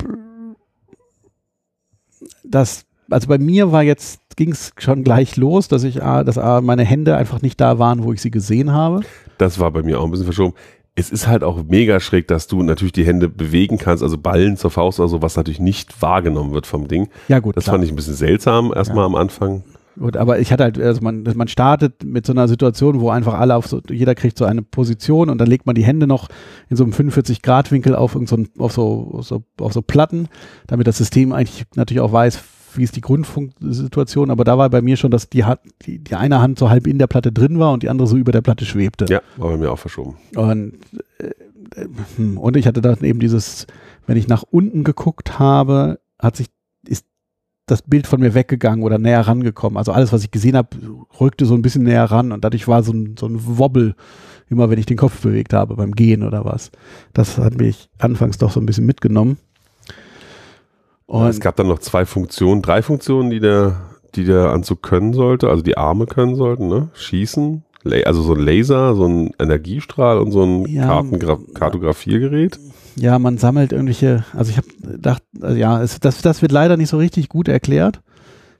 [2.43, 6.37] das, also bei mir war jetzt, ging es schon gleich los, dass ich, ah, dass
[6.37, 9.01] ah, meine Hände einfach nicht da waren, wo ich sie gesehen habe.
[9.37, 10.53] Das war bei mir auch ein bisschen verschoben.
[10.93, 14.57] Es ist halt auch mega schräg, dass du natürlich die Hände bewegen kannst, also Ballen
[14.57, 17.07] zur Faust oder so, was natürlich nicht wahrgenommen wird vom Ding.
[17.29, 17.75] Ja gut, Das klar.
[17.75, 19.05] fand ich ein bisschen seltsam, erstmal Ja.
[19.05, 19.63] am Anfang.
[19.99, 23.33] Gut, aber ich hatte halt, also man, man startet mit so einer Situation, wo einfach
[23.33, 26.29] alle auf so, jeder kriegt so eine Position und dann legt man die Hände noch
[26.69, 30.27] in so einem 45-Grad-Winkel auf, irgend so ein, auf, so, auf, so, auf so Platten,
[30.67, 32.39] damit das System eigentlich natürlich auch weiß,
[32.77, 35.43] wie ist die Grundsituation, aber da war bei mir schon, dass die,
[35.83, 38.17] die, die eine Hand so halb in der Platte drin war und die andere so
[38.17, 39.05] über der Platte schwebte.
[39.09, 40.17] Ja, war bei mir auch verschoben.
[40.35, 40.73] Und,
[41.19, 41.27] äh,
[41.75, 43.67] äh, hm, und ich hatte dann eben dieses,
[44.07, 46.47] wenn ich nach unten geguckt habe, hat sich,
[46.87, 47.05] ist
[47.65, 49.77] das Bild von mir weggegangen oder näher rangekommen.
[49.77, 50.69] Also alles, was ich gesehen habe,
[51.19, 53.95] rückte so ein bisschen näher ran und dadurch war so ein, so ein Wobbel,
[54.49, 56.71] immer wenn ich den Kopf bewegt habe beim Gehen oder was.
[57.13, 59.37] Das hat mich anfangs doch so ein bisschen mitgenommen.
[61.11, 63.81] Und es gab dann noch zwei Funktionen, drei Funktionen, die der,
[64.15, 66.87] die der Anzug können sollte, also die Arme können sollten, ne?
[66.93, 67.65] Schießen,
[68.05, 70.85] also so ein Laser, so ein Energiestrahl und so ein Ja.
[70.85, 72.59] Kartengra Kartografiergerät.
[72.95, 76.77] ja, man sammelt irgendwelche, also ich habe gedacht, also ja, es, das, das wird leider
[76.77, 77.99] nicht so richtig gut erklärt,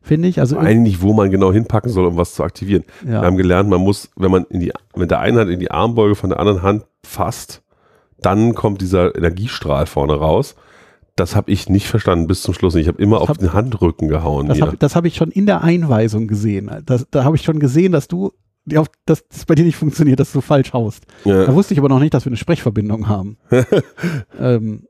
[0.01, 0.41] finde ich.
[0.41, 2.83] Also Eigentlich wo man genau hinpacken soll, um was zu aktivieren.
[3.01, 3.21] Wir ja.
[3.21, 6.15] haben gelernt, man muss, wenn man in die, mit der einen Hand in die Armbeuge
[6.15, 7.61] von der anderen Hand fasst,
[8.19, 10.55] dann kommt dieser Energiestrahl vorne raus.
[11.15, 12.75] Das habe ich nicht verstanden bis zum Schluss.
[12.75, 14.47] Ich habe immer Das auf hab- den Handrücken gehauen.
[14.47, 16.71] Das habe hab ich schon in der Einweisung gesehen.
[16.85, 18.31] Das, da habe ich schon gesehen, dass du,
[18.65, 18.87] dass
[19.29, 21.05] das bei dir nicht funktioniert, dass du falsch haust.
[21.25, 21.53] Da ja.
[21.53, 23.37] wusste ich aber noch nicht, dass wir eine Sprechverbindung haben.
[24.39, 24.83] ähm,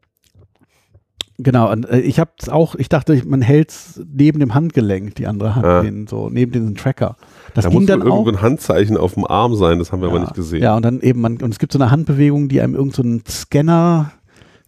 [1.37, 3.73] genau, und, äh, ich habe es auch, ich dachte, man hält
[4.13, 5.81] neben dem Handgelenk, die andere Hand, Ah.
[5.81, 7.15] den, so neben diesem Tracker.
[7.55, 8.17] Das Da muss dann wohl auch.
[8.17, 10.61] irgendwo ein Handzeichen auf dem Arm sein, das haben wir aber ja, nicht gesehen.
[10.61, 13.31] Ja, und dann eben, man, und es gibt so eine Handbewegung, die einem irgendeinen so
[13.31, 14.11] Scanner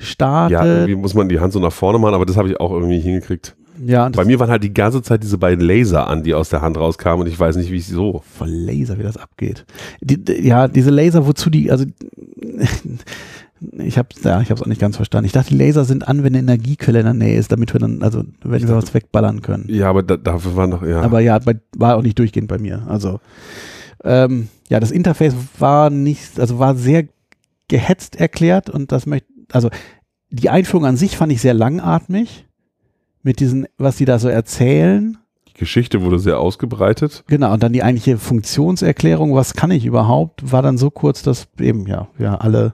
[0.04, 0.60] startet.
[0.60, 2.72] Ja, irgendwie muss man die Hand so nach vorne machen, aber das habe ich auch
[2.72, 3.56] irgendwie hingekriegt.
[3.86, 6.62] ja Bei mir waren halt die ganze Zeit diese beiden Laser an, die aus der
[6.62, 8.22] Hand rauskamen und ich weiß nicht, wie ich so.
[8.38, 9.66] voll Laser, wie das abgeht.
[10.02, 11.86] Die, die, ja, diese Laser, wozu die, also
[13.80, 15.26] Ich habe ja, ich habe es auch nicht ganz verstanden.
[15.26, 17.80] Ich dachte, die Laser sind an, wenn eine Energiequelle in der Nähe ist, damit wir
[17.80, 19.66] dann, also wenn wir was wegballern können.
[19.70, 21.02] Ja, aber da, dafür war noch, ja.
[21.02, 22.84] Aber ja, bei, war auch nicht durchgehend bei mir.
[22.88, 23.20] Also
[24.04, 27.06] ähm, ja, das Interface war nicht, also war sehr
[27.70, 29.70] gehetzt erklärt und das möchte, also
[30.30, 32.46] die Einführung an sich fand ich sehr langatmig
[33.22, 35.18] mit diesen, was die da so erzählen.
[35.48, 37.24] die Geschichte wurde sehr ausgebreitet.
[37.28, 41.48] Genau, und dann die eigentliche Funktionserklärung, was kann ich überhaupt, war dann so kurz, dass
[41.60, 42.74] eben, ja, wir alle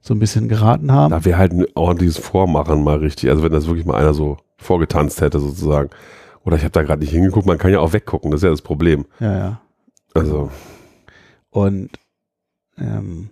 [0.00, 1.10] so ein bisschen geraten haben.
[1.10, 3.30] Da wäre halt ein ordentliches Vormachen mal richtig.
[3.30, 5.90] Also wenn das wirklich mal einer so vorgetanzt hätte sozusagen.
[6.44, 8.50] Oder ich habe da gerade nicht hingeguckt, man kann ja auch weggucken, das ist ja
[8.50, 9.04] das Problem.
[9.20, 9.60] Ja, ja.
[10.14, 10.50] Also,
[11.50, 11.90] Und
[12.78, 13.30] ähm,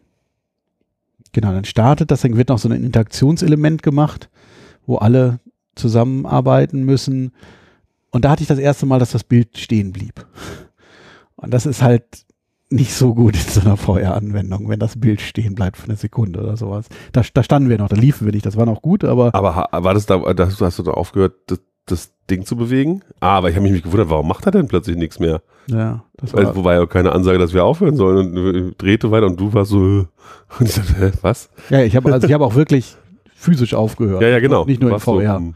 [1.36, 4.30] genau, dann startet das, dann wird noch so ein Interaktionselement gemacht,
[4.86, 5.38] wo alle
[5.74, 7.32] zusammenarbeiten müssen.
[8.10, 10.26] Und da hatte ich das erste Mal, dass das Bild stehen blieb.
[11.36, 12.04] Und das ist halt
[12.70, 16.40] nicht so gut in so einer VR-Anwendung, wenn das Bild stehen bleibt für eine Sekunde
[16.40, 16.86] oder sowas.
[17.12, 19.68] Da, da standen wir noch, da liefen wir nicht, das war noch gut, aber aber
[19.70, 21.34] war das da, das, hast du da aufgehört,
[21.86, 23.02] das, Ding zu bewegen?
[23.20, 25.42] Aber ich habe mich gewundert, warum macht er denn plötzlich nichts mehr?
[25.68, 29.10] ja, das war, wo war ja keine Ansage, dass wir aufhören sollen und äh, drehte
[29.12, 29.78] weiter und du warst so,
[30.58, 31.48] und ich dachte, was?
[31.70, 32.96] ja, ich habe also ich habe auch wirklich
[33.36, 34.22] physisch aufgehört.
[34.22, 34.64] Ja, ja, genau.
[34.64, 35.36] Nicht nur in Warst so, VR.
[35.36, 35.54] hm.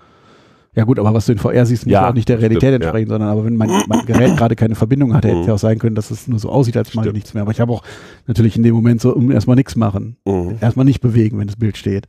[0.76, 2.84] Ja gut, aber was du in VR siehst, muss Ja, auch nicht der Realität stimmt,
[2.84, 5.48] entsprechen, sondern aber wenn mein, mein Gerät gerade keine Verbindung hatte, hätte es Mhm.
[5.48, 7.42] ja auch sein können, dass es nur so aussieht, als mache ich nichts mehr.
[7.42, 7.82] Aber ich habe auch
[8.28, 10.16] natürlich in dem Moment so um erstmal nichts machen.
[10.24, 10.58] Mhm.
[10.60, 12.06] Erstmal nicht bewegen, wenn das Bild steht.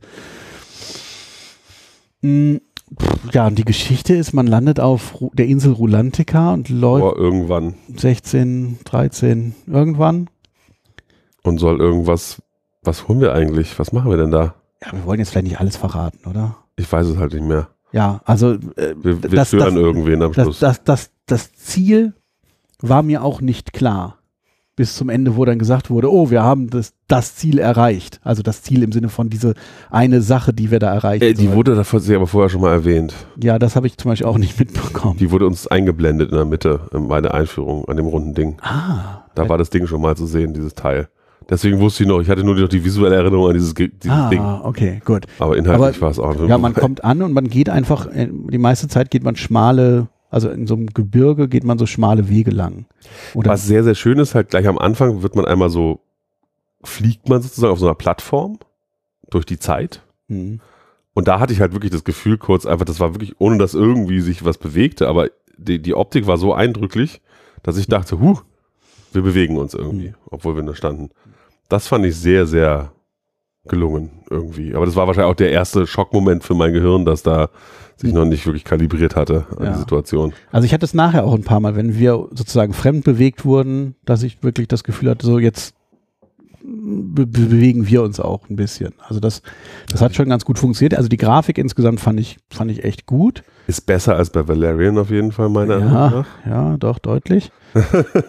[2.22, 2.56] Mm,
[3.00, 7.04] pff, Ja, und die Geschichte ist, man landet auf Ru- der Insel Rulantica und läuft
[7.04, 10.28] Aber irgendwann 16, 13, irgendwann.
[11.42, 12.42] und soll irgendwas,
[12.82, 13.78] was holen wir eigentlich?
[13.78, 14.54] Was machen wir denn da?
[14.84, 16.56] Ja, wir wollen jetzt vielleicht nicht alles verraten, oder?
[16.76, 17.68] Ich weiß es halt nicht mehr.
[17.92, 20.58] Ja, also äh, Wir, wir Das- das- irgendwen am das, Schluss.
[20.60, 22.14] das, das, das Ziel
[22.80, 24.18] war mir auch nicht klar.
[24.74, 28.20] Bis zum Ende, wo dann gesagt wurde, oh, wir haben das, das Ziel erreicht.
[28.24, 29.52] Also das Ziel im Sinne von diese
[29.90, 31.56] eine Sache, die wir da erreicht Äh, die sollen.
[31.56, 33.14] wurde davor sie aber vorher schon mal erwähnt.
[33.42, 35.18] Ja, das habe ich zum Beispiel auch nicht mitbekommen.
[35.18, 38.56] Die wurde uns eingeblendet in der Mitte bei der Einführung an dem runden Ding.
[38.62, 41.08] ah, Da war das Ding schon mal zu sehen, dieses Teil.
[41.50, 44.40] Deswegen wusste ich noch, ich hatte nur noch die visuelle Erinnerung an dieses, dieses Ding.
[44.40, 45.26] ah okay, gut.
[45.38, 46.34] Aber inhaltlich war es auch.
[46.48, 50.08] Ja, man kommt an und man geht einfach, äh, die meiste Zeit geht man schmale,
[50.32, 52.86] also in so einem Gebirge geht man so schmale Wege lang.
[53.34, 56.00] Oder, Was sehr, sehr schön ist, halt gleich am Anfang wird man einmal so,
[56.82, 58.58] fliegt man sozusagen auf so einer Plattform
[59.30, 60.02] durch die Zeit.
[60.28, 60.60] Hm.
[61.14, 63.74] Und da hatte ich halt wirklich das Gefühl kurz einfach, das war wirklich, ohne dass
[63.74, 67.20] irgendwie sich was bewegte, aber die, die Optik war so eindrücklich,
[67.62, 68.38] dass ich dachte, huh,
[69.12, 70.14] wir bewegen uns irgendwie, Mhm.
[70.30, 71.10] obwohl wir da standen.
[71.68, 72.92] Das fand ich sehr, sehr
[73.68, 74.74] gelungen irgendwie.
[74.74, 77.48] Aber das war wahrscheinlich auch der erste Schockmoment für mein Gehirn, dass da
[77.96, 79.72] sich noch nicht wirklich kalibriert hatte an Ja.
[79.72, 80.32] die Situation.
[80.50, 83.94] Also ich hatte es nachher auch ein paar Mal, wenn wir sozusagen fremd bewegt wurden,
[84.04, 85.74] dass ich wirklich das Gefühl hatte, so jetzt
[86.64, 88.94] be be- bewegen wir uns auch ein bisschen.
[89.06, 89.42] Also das,
[89.90, 90.94] das hat schon ganz gut funktioniert.
[90.96, 93.44] Also die Grafik insgesamt fand ich, fand ich echt gut.
[93.68, 96.26] Ist besser als bei Valerian auf jeden Fall, meiner Meinung Ja, nach.
[96.46, 97.52] ja, doch, deutlich.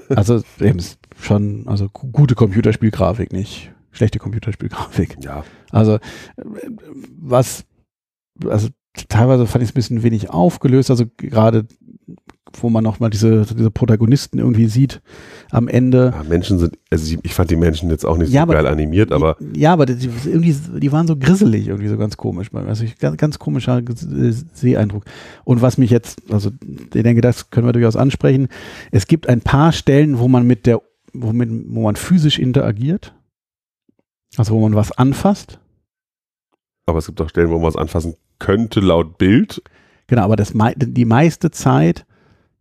[0.09, 0.79] also eben
[1.19, 5.17] schon, also gu- gute Computerspielgrafik, nicht schlechte Computerspielgrafik.
[5.23, 5.99] Ja, Also äh,
[7.19, 7.63] was,
[8.47, 8.67] also
[9.07, 11.65] teilweise fand ich es ein bisschen wenig aufgelöst, also gerade
[12.61, 15.01] wo man nochmal diese, diese Protagonisten irgendwie sieht
[15.49, 16.13] am Ende.
[16.15, 18.67] ja, Menschen sind, also ich, fand die Menschen jetzt auch nicht Ja, so aber- geil
[18.67, 22.53] animiert, aber ja, aber die, irgendwie, die waren so grisselig, irgendwie so ganz komisch.
[22.53, 23.95] Also ich, ganz, ganz komischer Ge-
[24.53, 25.05] Seeeindruck.
[25.45, 26.51] Und was mich jetzt, also
[26.93, 28.47] ich denke, das können wir durchaus ansprechen.
[28.91, 30.79] Es gibt ein paar Stellen, wo man mit der,
[31.13, 33.15] womit, wo man physisch interagiert.
[34.37, 35.59] Also wo man was anfasst.
[36.85, 39.61] aber es gibt auch Stellen, wo man was anfassen könnte laut Bild.
[40.07, 42.05] Genau, aber das, die meiste Zeit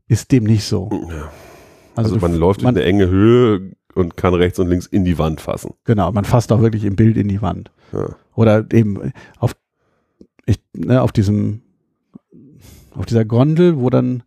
[0.07, 0.91] ist dem nicht so.
[1.11, 1.31] Ja.
[1.97, 5.05] Also, du- man läuft man, in eine enge Höhe und kann rechts und links in
[5.05, 5.75] die Wand fassen.
[5.85, 7.71] Genau, man fasst auch wirklich im Bild in die Wand.
[7.93, 8.15] Ja.
[8.35, 9.55] Oder eben auf,
[10.47, 11.63] ich, ne, auf diesem,
[12.95, 14.23] auf dieser Gondel, wo dann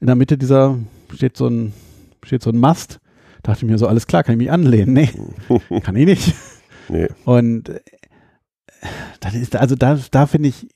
[0.00, 0.76] in der Mitte dieser
[1.14, 1.72] steht so ein,
[2.24, 3.00] steht so ein Mast.
[3.42, 4.92] Dachte ich mir so, alles klar, kann ich mich anlehnen?
[4.92, 5.10] Nee,
[5.82, 6.34] kann ich nicht.
[6.88, 7.08] Nee.
[7.24, 7.80] Und äh,
[9.20, 10.66] das ist, also da, da finde ich,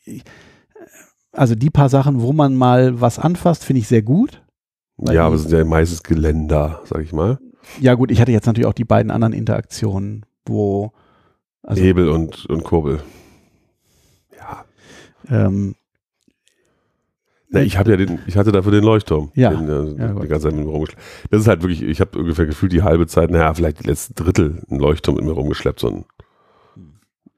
[1.33, 4.43] also die paar Sachen, wo man mal was anfasst, finde ich sehr gut.
[4.99, 7.39] Ja, aber es sind ja meistens Geländer, sag ich mal.
[7.81, 10.93] Ja gut, ich hatte jetzt natürlich auch die beiden anderen Interaktionen, wo
[11.63, 13.03] also, Hebel und, und Kurbel.
[14.37, 14.65] Ja.
[15.29, 15.75] ähm,
[17.53, 19.33] Na, ich habe ja den, ich hatte dafür den Leuchtturm.
[19.35, 19.51] Ja.
[19.51, 21.03] Den, äh, Ja, die ganze Zeit mit mir rumgeschleppt.
[21.31, 24.15] Das ist halt wirklich, ich habe ungefähr gefühlt die halbe Zeit, naja, vielleicht die letzten
[24.15, 25.81] Drittel einen Leuchtturm mit mir rumgeschleppt.
[25.81, 26.05] So ein,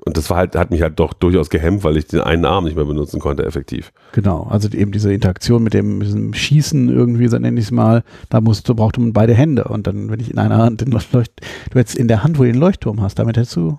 [0.05, 2.65] und das war halt, hat mich halt doch durchaus gehemmt, weil ich den einen Arm
[2.65, 3.93] nicht mehr benutzen konnte, effektiv.
[4.13, 7.71] Genau, also eben diese Interaktion mit dem, mit diesem Schießen irgendwie, so nenne ich es
[7.71, 9.65] mal, da musste, brauchte man beide Hände.
[9.65, 12.43] Und dann, wenn ich in einer Hand den Leucht, du hättest in der Hand, wo
[12.43, 13.79] du den Leuchtturm hast, damit hättest du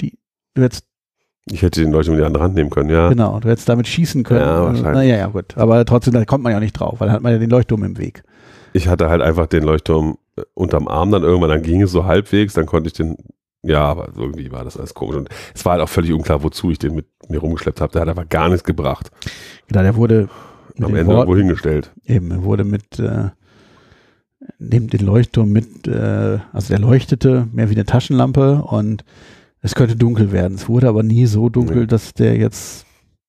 [0.00, 0.18] die,
[0.54, 0.86] du hättest
[1.50, 3.08] Ich hätte den Leuchtturm in die andere Hand nehmen können, ja.
[3.08, 4.40] Genau, du hättest damit schießen können.
[4.40, 4.92] Ja, wahrscheinlich.
[4.92, 5.56] Naja, ja, gut.
[5.56, 7.82] Aber trotzdem, da kommt man ja nicht drauf, weil dann hat man ja den Leuchtturm
[7.82, 8.22] im Weg.
[8.72, 12.04] Ich hatte halt einfach den Leuchtturm äh, unterm Arm dann irgendwann, dann ging es so
[12.04, 13.16] halbwegs, dann konnte ich den,
[13.62, 15.16] ja, aber irgendwie war das alles komisch.
[15.16, 17.92] Und es war halt auch völlig unklar, wozu ich den mit mir rumgeschleppt habe.
[17.92, 19.10] Der hat einfach gar nichts gebracht.
[19.66, 20.28] Genau, der wurde
[20.80, 21.92] Am Ende Worten- irgendwo hingestellt.
[22.06, 23.30] Eben, er wurde mit, äh,
[24.58, 29.04] neben den Leuchtturm mit, äh, also der leuchtete mehr wie eine Taschenlampe und
[29.62, 30.54] es könnte dunkel werden.
[30.54, 31.86] Es wurde aber nie so dunkel, Nee.
[31.86, 32.84] dass der jetzt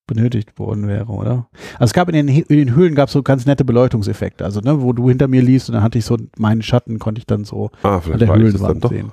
[0.06, 1.48] benötigt worden wäre, oder?
[1.76, 4.60] Also es gab in den, in den Höhlen gab es so ganz nette Beleuchtungseffekte, also
[4.60, 7.26] ne, wo du hinter mir liefst und dann hatte ich so meinen Schatten, konnte ich
[7.26, 9.12] dann so Ah, an der Höhlenwand sehen.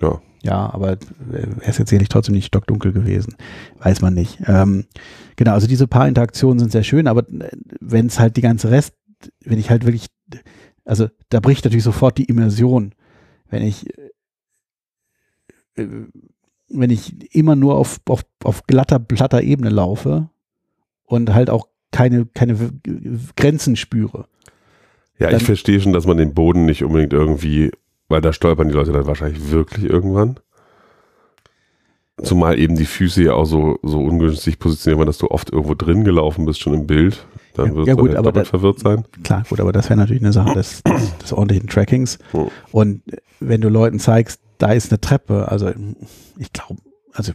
[0.00, 0.20] Ja.
[0.42, 0.96] Ja, aber äh,
[1.60, 3.34] er ist jetzt sicherlich trotzdem nicht stockdunkel gewesen.
[3.78, 4.40] Weiß man nicht.
[4.46, 4.84] Ähm,
[5.36, 7.24] genau, also diese paar Interaktionen sind sehr schön, aber
[7.80, 8.92] wenn es halt die ganze Rest,
[9.42, 10.08] wenn ich halt wirklich,
[10.84, 12.92] also da bricht natürlich sofort die Immersion.
[13.48, 14.03] Wenn ich, äh,
[15.76, 20.28] wenn ich immer nur auf, auf, auf glatter, platter Ebene laufe
[21.04, 22.56] und halt auch keine, keine
[23.36, 24.26] Grenzen spüre.
[25.18, 27.70] Ja, Dann- ich verstehe schon, dass man den Boden nicht unbedingt irgendwie,
[28.08, 30.40] weil da stolpern die Leute dann wahrscheinlich wirklich irgendwann.
[32.22, 35.74] Zumal eben die Füße ja auch so, so ungünstig positioniert waren, dass du oft irgendwo
[35.74, 37.26] drin gelaufen bist, schon im Bild.
[37.54, 39.04] Dann wirst ja du gut, halt aber da- verwirrt sein.
[39.24, 42.18] Klar, gut, aber das wäre natürlich eine Sache des, des, des ordentlichen Trackings.
[42.30, 42.48] Hm.
[42.70, 43.02] Und
[43.40, 45.70] wenn du Leuten zeigst, da ist eine Treppe, also
[46.38, 46.80] ich glaube,
[47.12, 47.32] also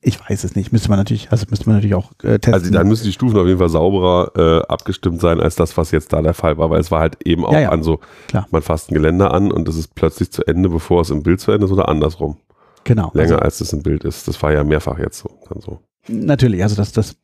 [0.00, 2.54] ich weiß es nicht, müsste man natürlich, also müsste man natürlich auch äh, testen.
[2.54, 5.90] Also dann müssen die Stufen auf jeden Fall sauberer äh, abgestimmt sein, als das, was
[5.90, 7.98] jetzt da der Fall war, weil es war halt eben auch Ja, ja, an so,
[8.28, 8.46] klar.
[8.50, 11.40] man fasst ein Geländer an und das ist plötzlich zu Ende, bevor es im Bild
[11.40, 12.36] zu Ende ist oder andersrum.
[12.84, 13.10] genau.
[13.14, 14.28] Länger als es im Bild ist.
[14.28, 15.30] Das war ja mehrfach jetzt so.
[15.48, 15.80] Dann so.
[16.06, 17.16] Also, natürlich, also das, das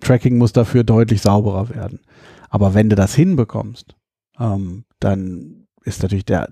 [0.00, 2.00] Tracking muss dafür deutlich sauberer werden.
[2.48, 3.96] Aber wenn du das hinbekommst,
[4.38, 6.50] ähm, dann ist natürlich der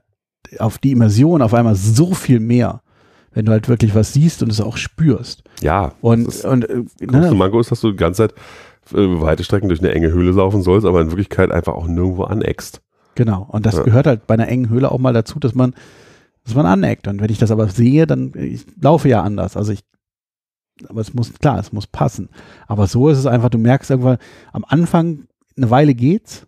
[0.59, 2.83] auf die Immersion auf einmal so viel mehr,
[3.33, 5.43] wenn du halt wirklich was siehst und es auch spürst.
[5.61, 8.35] Ja, Und, das und äh, ne, Manko ist, dass du die ganze Zeit
[8.95, 12.25] äh, weite Strecken durch eine enge Höhle laufen sollst, aber in Wirklichkeit einfach auch nirgendwo
[12.25, 12.81] aneckst.
[13.15, 13.47] Genau.
[13.51, 13.83] Und das Ja.
[13.83, 15.75] gehört halt bei einer engen Höhle auch mal dazu, dass man,
[16.45, 17.09] dass man aneckt.
[17.09, 19.57] Und wenn ich das aber sehe, dann ich laufe ja anders.
[19.57, 19.81] Also ich,
[20.89, 22.29] aber es muss, klar, es muss passen.
[22.69, 24.19] Aber so ist es einfach, du merkst irgendwann,
[24.53, 25.25] am Anfang
[25.57, 26.47] eine Weile geht's,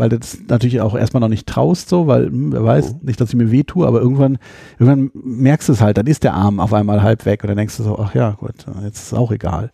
[0.00, 2.98] weil du das natürlich auch erstmal noch nicht traust, so, weil, hm, wer weiß, Mhm.
[3.02, 4.38] nicht, dass ich mir weh tue, aber irgendwann,
[4.80, 7.56] irgendwann merkst du es halt, dann ist der Arm auf einmal halb weg und dann
[7.56, 9.70] denkst du so, ach ja, gut, jetzt ist es auch egal.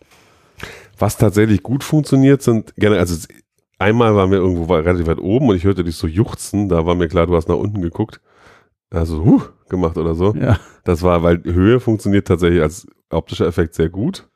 [0.99, 3.15] Was tatsächlich gut funktioniert, sind gerne, also
[3.79, 6.95] einmal waren wir irgendwo relativ weit oben und ich hörte dich so juchzen, da war
[6.95, 8.21] mir klar, du hast nach unten geguckt.
[8.89, 10.33] Also, huh, gemacht oder so.
[10.35, 14.27] Ja, Das war, weil Höhe funktioniert tatsächlich als optischer Effekt sehr gut.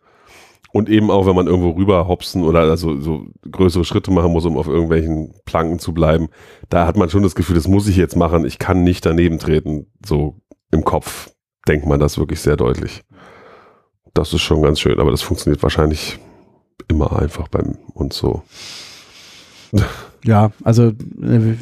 [0.73, 4.45] Und eben auch, wenn man irgendwo rüber hopsen oder also so größere Schritte machen muss,
[4.45, 6.29] um auf irgendwelchen Planken zu bleiben,
[6.69, 9.38] da hat man schon das Gefühl, das muss ich jetzt machen, ich kann nicht daneben
[9.38, 9.88] treten.
[10.05, 10.39] So
[10.71, 11.31] im Kopf
[11.67, 13.03] denkt man das wirklich sehr deutlich.
[14.13, 16.19] Das ist schon ganz schön, aber das funktioniert wahrscheinlich
[16.88, 18.43] immer einfach bei uns so.
[20.23, 20.91] Ja, also
[21.23, 21.53] äh,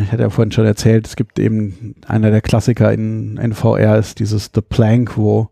[0.00, 3.98] ich hatte ja vorhin schon erzählt, es gibt eben einer der Klassiker in, in VR
[3.98, 5.50] ist dieses The Plank, wo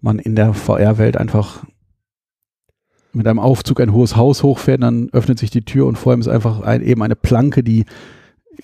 [0.00, 1.64] man in der VR-Welt einfach
[3.12, 6.20] mit einem Aufzug ein hohes Haus hochfährt, dann öffnet sich die Tür und vor ihm
[6.20, 7.84] ist einfach ein, eben eine Planke, die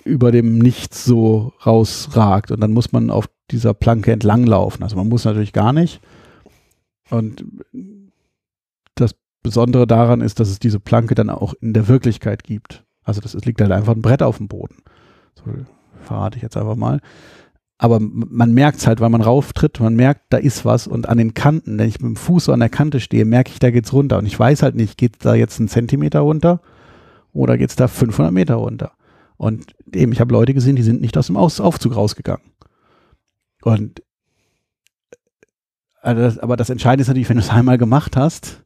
[0.05, 4.83] über dem Nichts so rausragt und dann muss man auf dieser Planke entlanglaufen.
[4.83, 6.01] Also man muss natürlich gar nicht.
[7.09, 7.43] Und
[8.95, 12.85] das Besondere daran ist, dass es diese Planke dann auch in der Wirklichkeit gibt.
[13.03, 14.77] Also das liegt halt einfach ein Brett auf dem Boden.
[15.35, 15.43] So
[16.01, 16.99] verrate ich jetzt einfach mal.
[17.81, 21.17] Aber man merkt es halt, weil man rauftritt, man merkt, da ist was und an
[21.17, 23.71] den Kanten, wenn ich mit dem Fuß so an der Kante stehe, merke ich, da
[23.71, 24.17] geht's runter.
[24.17, 26.59] Und ich weiß halt nicht, geht da jetzt ein Zentimeter runter
[27.31, 28.91] oder geht's da 500 Meter runter?
[29.37, 32.43] Und eben, ich habe Leute gesehen, die sind nicht aus dem Aufzug rausgegangen.
[33.61, 34.03] Und
[36.01, 38.61] also das, aber das Entscheidende ist natürlich, wenn du es einmal gemacht hast.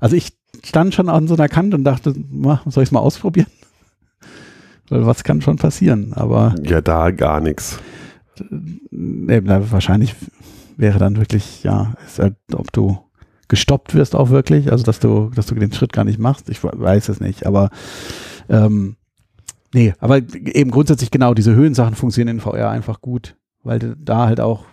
[0.00, 2.98] Also ich stand schon an so einer Kante und dachte, "Ma, soll ich es mal
[3.00, 3.46] ausprobieren?
[4.88, 6.12] Was kann schon passieren?
[6.14, 7.78] Aber Ja, da gar nichts.
[8.50, 10.14] Nee, na, wahrscheinlich
[10.76, 12.98] wäre dann wirklich, ja, ist halt, ob du
[13.48, 16.48] gestoppt wirst auch wirklich, also dass du, dass du den Schritt gar nicht machst.
[16.48, 17.70] Ich weiß es nicht, aber
[18.48, 18.96] ähm,
[19.72, 24.40] nee, aber eben grundsätzlich genau, diese Höhensachen funktionieren in VR einfach gut, weil da halt
[24.40, 24.64] auch,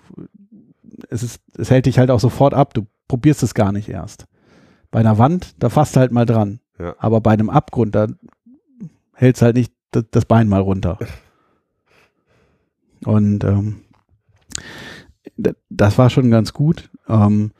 [1.10, 4.26] es ist, es hält dich halt auch sofort ab, du probierst es gar nicht erst.
[4.91, 6.60] Bei einer Wand, da fasst du halt mal dran.
[6.80, 6.95] Ja.
[6.97, 8.08] Aber bei einem Abgrund, da
[9.13, 10.97] hältst halt nicht das Bein mal runter.
[13.06, 13.82] Und ähm,
[15.70, 16.89] das war schon ganz gut.
[17.08, 17.52] Ähm,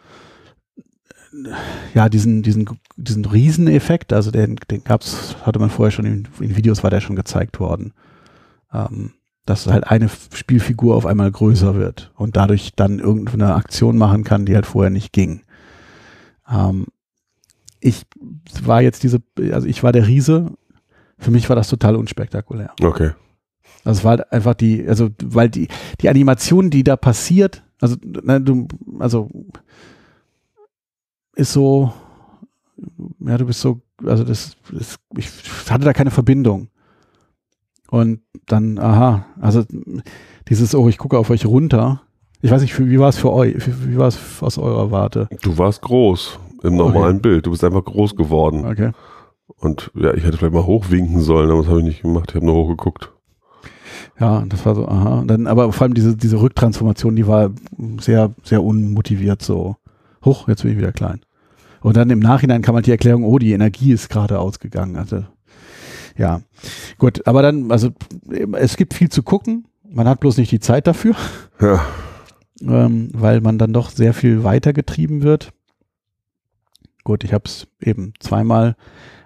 [1.94, 6.56] ja, diesen, diesen, diesen Rieseneffekt, also den, den gab's, hatte man vorher schon in, in
[6.56, 7.94] Videos, war der schon gezeigt worden.
[8.72, 9.14] Ähm,
[9.46, 14.46] dass halt eine Spielfigur auf einmal größer wird und dadurch dann irgendeine Aktion machen kann,
[14.46, 15.42] die halt vorher nicht ging.
[16.50, 16.86] Ähm,
[17.82, 18.06] ich
[18.64, 20.52] war jetzt diese, also ich war der Riese.
[21.18, 22.72] Für mich war das total unspektakulär.
[22.82, 23.12] Okay.
[23.84, 25.68] Also es war halt einfach die, also weil die,
[26.02, 28.68] die Animation, die da passiert, also, ne, du,
[29.00, 29.30] also
[31.36, 31.92] ist so,
[33.20, 35.30] ja, du bist so, also das, das ich
[35.70, 36.70] hatte da keine Verbindung.
[37.90, 39.64] Und dann, aha, also
[40.48, 42.02] dieses, oh, ich gucke auf euch runter.
[42.42, 43.56] Ich weiß nicht, wie war es für euch?
[43.86, 45.28] Wie war es aus eurer Warte?
[45.44, 47.30] Du warst groß im normalen okay.
[47.30, 47.46] Bild.
[47.46, 48.66] Du bist einfach groß geworden.
[48.66, 48.92] Okay.
[49.58, 52.32] Und ja, ich hätte vielleicht mal hochwinken sollen, aber das habe ich nicht gemacht.
[52.32, 53.13] Ich habe nur hochgeguckt.
[54.20, 55.24] Ja, das war so, aha.
[55.26, 57.52] Dann, aber vor allem diese, diese Rücktransformation, die war
[58.00, 59.78] sehr, sehr unmotiviert so.
[60.24, 61.22] Hoch, jetzt bin ich wieder klein.
[61.82, 64.96] Und dann im Nachhinein kam halt die Erklärung, oh, die Energie ist gerade ausgegangen.
[64.96, 65.26] Also,
[66.18, 66.42] ja.
[66.98, 67.90] Gut, aber dann, also,
[68.54, 69.66] es gibt viel zu gucken.
[69.90, 71.16] Man hat bloß nicht die Zeit dafür.
[71.60, 71.84] Ja.
[72.62, 75.52] Ähm, weil man dann doch sehr viel weitergetrieben wird.
[77.04, 78.76] Gut, ich habe es eben zweimal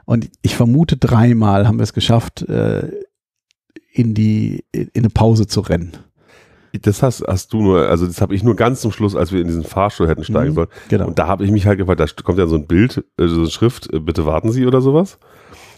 [0.05, 2.91] und ich vermute dreimal haben wir es geschafft, äh,
[3.97, 5.91] in die in eine Pause zu rennen.
[6.81, 9.41] Das hast, hast du nur, also das habe ich nur ganz zum Schluss, als wir
[9.41, 10.67] in diesen Fahrstuhl hätten steigen mhm, sollen.
[10.89, 11.07] Genau.
[11.07, 13.39] Und da habe ich mich halt gefragt, da kommt ja so ein Bild, äh, so
[13.39, 15.17] eine Schrift, äh, bitte warten Sie oder sowas.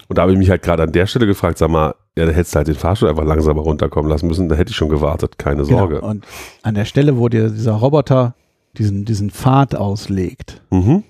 [0.09, 2.31] Und da habe ich mich halt gerade an der Stelle gefragt, sag mal, ja, da
[2.31, 5.37] hättest du halt den Fahrstuhl einfach langsamer runterkommen lassen müssen, da hätte ich schon gewartet,
[5.37, 5.77] keine genau.
[5.77, 5.95] Sorge.
[5.95, 6.07] Genau.
[6.07, 6.25] Und
[6.63, 8.35] an der Stelle, wo dir dieser Roboter
[8.77, 11.03] diesen, diesen Pfad auslegt, mhm.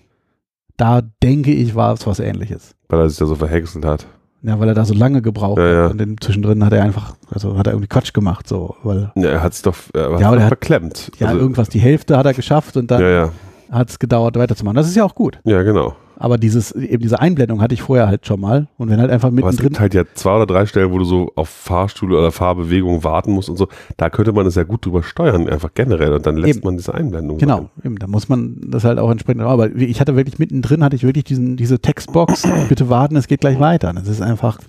[0.77, 2.75] da denke ich, war es was ähnliches.
[2.89, 4.05] Weil er sich da so verhäckselt hat.
[4.41, 5.83] Ja, weil er da so lange gebraucht Ja, ja.
[5.85, 5.91] hat.
[5.91, 9.29] Und dann zwischendrin hat er einfach, also hat er irgendwie Quatsch gemacht, so, weil, Ja,
[9.29, 11.11] er hat sich doch er Ja, aber der hat- verklemmt.
[11.19, 13.31] ja, Also, irgendwas, die Hälfte hat er geschafft und dann ja, ja,
[13.71, 14.75] hat es gedauert, weiterzumachen.
[14.77, 15.39] Das ist ja auch gut.
[15.43, 15.93] ja, genau.
[16.21, 18.67] Aber dieses, eben diese Einblendung hatte ich vorher halt schon mal.
[18.77, 20.97] Und wenn halt einfach Aber es mittendrin, gibt halt ja zwei oder drei Stellen, wo
[20.97, 23.69] du so auf Fahrstühle oder Fahrbewegungen warten musst und so.
[23.95, 26.11] Da könnte man es ja gut drüber steuern, einfach generell.
[26.11, 26.65] Und dann lässt Eben.
[26.67, 27.37] man diese Einblendung.
[27.37, 30.97] genau, eben, da muss man das halt auch entsprechend, aber ich hatte wirklich mittendrin, hatte
[30.97, 33.93] ich wirklich diesen, diese Textbox, bitte warten, es geht gleich weiter.
[33.93, 34.59] Das ist einfach,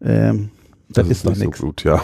[0.00, 0.48] ähm,
[0.88, 1.60] das, Das, ist ist doch nicht so nichts.
[1.60, 2.02] gut, ja.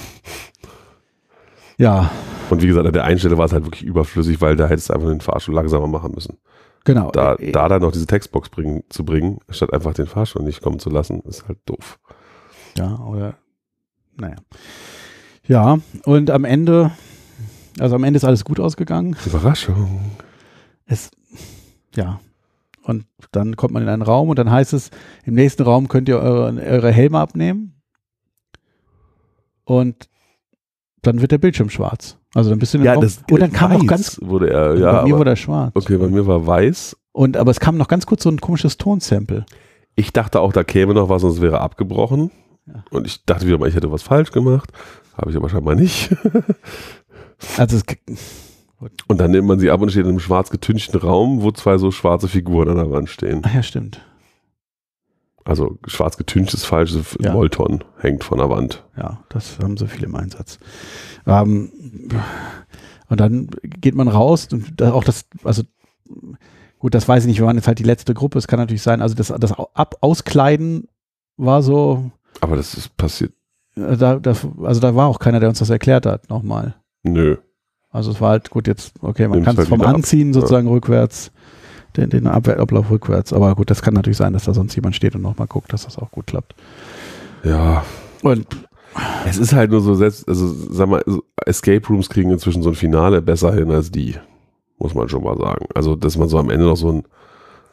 [1.78, 2.10] ja,
[2.50, 4.90] Und wie gesagt, an der einen Stelle war es halt wirklich überflüssig, weil da hättest
[4.90, 6.36] du einfach den Fahrstuhl langsamer machen müssen.
[6.84, 7.10] Genau.
[7.10, 10.62] Da, Äh, da dann noch diese Textbox bringen, zu bringen, statt einfach den Fahrstuhl nicht
[10.62, 11.98] kommen zu lassen, ist halt doof.
[12.76, 13.34] Ja, oder
[14.16, 14.36] naja.
[15.46, 16.90] Ja, und am Ende,
[17.78, 19.16] also am Ende ist alles gut ausgegangen.
[19.24, 20.12] Überraschung.
[20.84, 21.10] Es,
[21.94, 22.20] ja.
[22.82, 24.90] Und dann kommt man in einen Raum und dann heißt es,
[25.24, 27.80] im nächsten Raum könnt ihr eure, eure Helme abnehmen.
[29.64, 30.08] Und
[31.02, 32.17] dann wird der Bildschirm schwarz.
[32.34, 33.04] Also dann bist du den Raum.
[33.30, 34.92] und dann kam noch ganz, wurde er, ja.
[34.92, 35.72] bei mir aber, wurde er schwarz.
[35.74, 36.96] okay, bei mir war weiß.
[37.12, 39.46] Und aber es kam noch ganz kurz so ein komisches Tonsample.
[39.94, 42.30] Ich dachte auch, da käme noch was und es wäre abgebrochen.
[42.66, 42.84] Ja.
[42.90, 44.70] Und ich dachte wieder mal, ich hätte was falsch gemacht.
[45.16, 46.14] Habe ich aber scheinbar nicht.
[47.56, 47.84] Also es,
[49.06, 51.78] Und dann nimmt man sie ab und steht in einem schwarz getünchten Raum, wo zwei
[51.78, 53.42] so schwarze Figuren an der Wand stehen.
[53.44, 54.00] ach ja, stimmt.
[55.44, 57.32] Also schwarz getüncht ist falsch, Ja.
[57.32, 58.84] Molton hängt von der Wand.
[58.96, 60.58] Ja, das haben sie viel im Einsatz.
[61.26, 61.70] Ähm,
[63.08, 65.62] und dann geht man raus und da auch das, also
[66.78, 68.82] gut, das weiß ich nicht, wir waren jetzt halt die letzte Gruppe, es kann natürlich
[68.82, 70.88] sein, also das, das Ab Auskleiden
[71.38, 73.32] war so, Aber das ist passiert.
[73.76, 76.74] äh, da, da, also da war auch keiner, der uns das erklärt hat, nochmal.
[77.04, 77.36] Nö.
[77.90, 79.94] Also es war halt gut jetzt, okay, man kann es halt vom wieder ab.
[79.94, 81.32] Anziehen sozusagen rückwärts,
[81.96, 84.94] den, den Ab Ablauf rückwärts, aber gut, das kann natürlich sein, dass da sonst jemand
[84.94, 86.54] steht und nochmal guckt, dass das auch gut klappt.
[87.44, 87.84] Ja.
[88.22, 88.46] Und
[89.26, 91.02] Es ist halt nur so, selbst, also sag mal,
[91.46, 94.16] Escape Rooms kriegen inzwischen so ein Finale besser hin als die.
[94.78, 95.66] Muss man schon mal sagen.
[95.74, 97.04] Also, dass man so am Ende noch so ein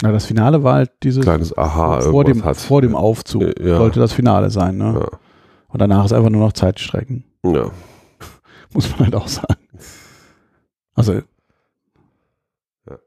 [0.02, 2.58] na, das Finale war halt dieses kleines Aha vor dem, hat.
[2.58, 3.78] vor dem Aufzug ja.
[3.78, 5.00] sollte das Finale sein, ne?
[5.00, 5.20] Ja.
[5.70, 7.24] Und danach ist einfach nur noch Zeitstrecken.
[7.44, 7.72] Ja.
[8.74, 9.68] Muss man halt auch sagen.
[10.96, 11.14] Also.
[12.90, 12.98] Ja.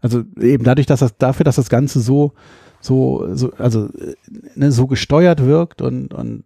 [0.00, 2.32] Also eben dadurch, dass das, dafür, dass das Ganze so,
[2.80, 4.14] so, so, also äh,
[4.54, 6.44] ne, so gesteuert wirkt und, und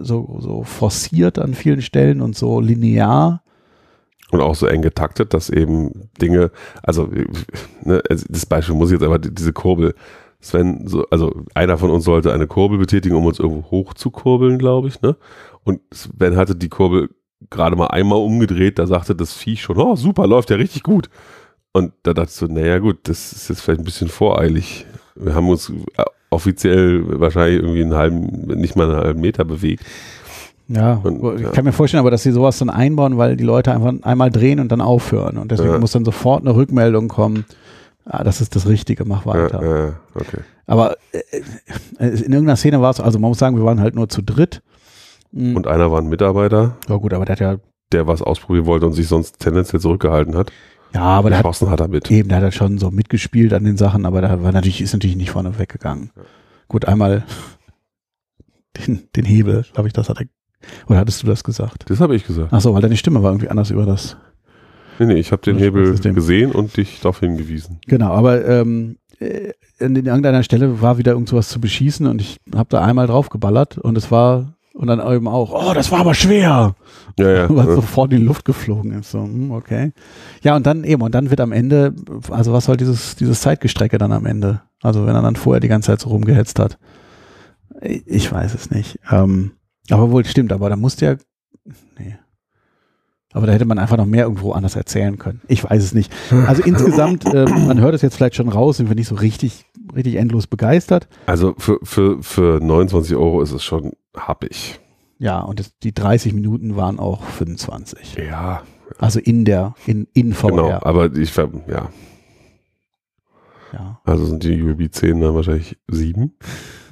[0.00, 3.42] so, so forciert an vielen Stellen und so linear.
[4.30, 6.50] Und auch so eng getaktet, dass eben Dinge,
[6.82, 7.08] also
[7.84, 9.94] ne, also das Beispiel muss ich jetzt aber die- diese Kurbel.
[10.40, 14.10] Sven, so, also einer von uns sollte eine Kurbel betätigen, um uns irgendwo hoch zu
[14.10, 15.16] kurbeln, glaube ich, ne?
[15.62, 17.08] Und Sven hatte die Kurbel
[17.48, 21.08] gerade mal einmal umgedreht, da sagte das Viech schon, oh super, läuft ja richtig gut.
[21.76, 24.86] Und da dachte ich so, naja gut, das ist jetzt vielleicht ein bisschen voreilig.
[25.16, 29.84] Wir haben uns äh, offiziell wahrscheinlich irgendwie einen halben, nicht mal einen halben Meter bewegt.
[30.68, 33.72] Ja, Und, ich kann mir vorstellen, aber dass sie sowas dann einbauen, weil die Leute
[33.72, 35.36] einfach einmal drehen und dann aufhören.
[35.36, 35.78] Und deswegen Ja.
[35.78, 37.44] muss dann sofort eine Rückmeldung kommen.
[38.04, 39.62] Ah, das ist das Richtige, mach weiter.
[39.62, 40.38] Ja, ja, okay.
[40.66, 41.18] Aber äh,
[41.98, 44.22] äh, in irgendeiner Szene war es, also man muss sagen, wir waren halt nur zu
[44.22, 44.62] dritt.
[45.32, 45.56] Mhm.
[45.56, 47.56] Und einer war ein Mitarbeiter, ja gut, aber der hat ja,
[47.92, 50.52] der was ausprobieren wollte und sich sonst tendenziell zurückgehalten hat.
[50.94, 52.10] Ja, aber der hat, hat er mit.
[52.10, 54.92] eben, der hat halt schon so mitgespielt an den Sachen, aber da war natürlich, ist
[54.92, 56.10] natürlich nicht vorne weggegangen.
[56.16, 56.22] Ja.
[56.68, 57.24] Gut, einmal
[58.86, 60.26] den, den Hebel, glaube ich, das hat er,
[60.86, 61.90] oder hattest du das gesagt?
[61.90, 62.52] Das habe ich gesagt.
[62.52, 64.16] Ach so, weil deine Stimme war irgendwie anders über das.
[64.98, 66.14] Nee, nee, ich habe den Hebel System.
[66.14, 67.80] gesehen und dich darauf hingewiesen.
[67.86, 72.36] Genau, aber ähm, äh, an irgendeiner Stelle war wieder irgend sowas zu beschießen und ich
[72.54, 76.00] habe da einmal drauf geballert und es war und dann eben auch, oh, das war
[76.00, 76.74] aber schwer,
[77.16, 77.44] Ja, ja.
[77.48, 77.74] es ja.
[77.76, 79.12] sofort in die Luft geflogen ist.
[79.12, 79.92] So, hm, okay.
[80.42, 81.94] Ja, und dann eben, und dann wird am Ende,
[82.28, 84.62] also was soll dieses, dieses Zeitgestrecke dann am Ende?
[84.82, 86.78] Also wenn er dann vorher die ganze Zeit so rumgehetzt hat.
[87.80, 88.98] Ich, ich weiß es nicht.
[89.10, 89.52] Ähm,
[89.90, 91.14] aber wohl stimmt, aber da musste ja,
[91.96, 92.16] nee.
[93.32, 95.40] Aber da hätte man einfach noch mehr irgendwo anders erzählen können.
[95.46, 96.12] Ich weiß es nicht.
[96.46, 99.66] Also insgesamt, äh, man hört es jetzt vielleicht schon raus, sind wir nicht so richtig,
[99.94, 101.08] richtig endlos begeistert.
[101.26, 104.80] Also für, für, für 29 Euro ist es schon happig.
[105.18, 108.16] Ja, und es, die 30 Minuten waren auch 25.
[108.16, 108.62] Ja,
[108.98, 110.50] Also in der, in, in VR.
[110.50, 110.70] genau.
[110.82, 111.88] Aber ich, ja,
[113.72, 116.32] Ja, also sind die UAB 10 dann wahrscheinlich 7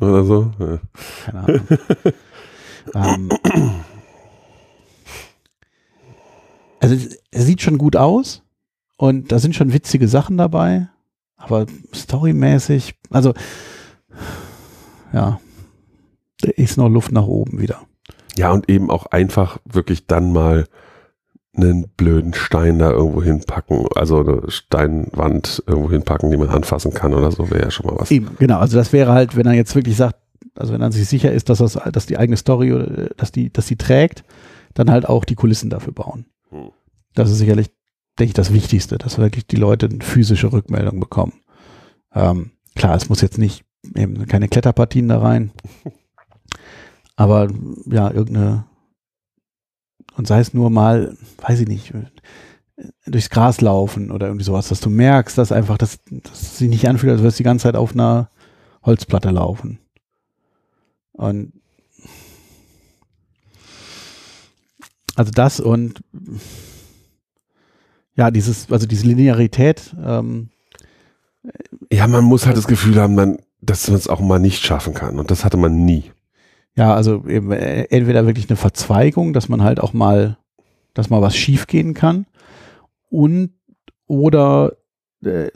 [0.00, 0.52] oder so.
[0.58, 0.78] Ja.
[1.24, 1.68] keine Ahnung.
[2.94, 3.30] ähm,
[6.80, 6.94] also
[7.30, 8.42] es sieht schon gut aus
[8.96, 10.88] und da sind schon witzige Sachen dabei,
[11.36, 13.34] aber storymäßig, also
[15.12, 15.40] ja,
[16.42, 17.80] da ist noch Luft nach oben wieder.
[18.36, 20.66] Ja, und eben auch einfach wirklich dann mal
[21.54, 27.12] einen blöden Stein da irgendwo hinpacken, also eine Steinwand irgendwo hinpacken, die man anfassen kann
[27.12, 28.10] oder so, wäre ja schon mal was.
[28.10, 28.58] Eben, genau.
[28.58, 30.16] Also das wäre halt, wenn er jetzt wirklich sagt,
[30.54, 33.32] also wenn er sich sicher ist, dass das, dass die eigene Story, oder, äh, dass
[33.32, 34.24] die, dass sie trägt,
[34.74, 36.26] dann halt auch die Kulissen dafür bauen.
[36.50, 36.70] Hm.
[37.14, 37.70] Das ist sicherlich,
[38.18, 41.34] denke ich, das Wichtigste, dass wirklich die Leute eine physische Rückmeldung bekommen.
[42.14, 43.64] Ähm, klar, es muss jetzt nicht
[43.94, 45.52] eben keine Kletterpartien da rein,
[47.16, 47.48] aber
[47.86, 48.64] ja, irgendeine
[50.16, 51.94] und sei es nur mal, weiß ich nicht,
[53.06, 56.86] durchs Gras laufen oder irgendwie sowas, dass du merkst, dass einfach das, das sich nicht
[56.86, 58.28] anfühlt, als würdest du die ganze Zeit auf einer
[58.82, 59.78] Holzplatte laufen.
[61.12, 61.52] Und
[65.14, 66.02] also das und
[68.14, 70.50] ja, dieses, also diese Linearität, ähm,
[71.90, 74.94] Ja, man muss halt das Gefühl haben, man, dass man es auch mal nicht schaffen
[74.94, 75.18] kann.
[75.18, 76.12] Und das hatte man nie.
[76.76, 80.38] Ja, also eben äh, entweder wirklich eine Verzweigung, dass man halt auch mal,
[80.94, 82.26] dass mal was schief gehen kann
[83.10, 83.52] und
[84.06, 84.72] oder
[85.24, 85.50] äh,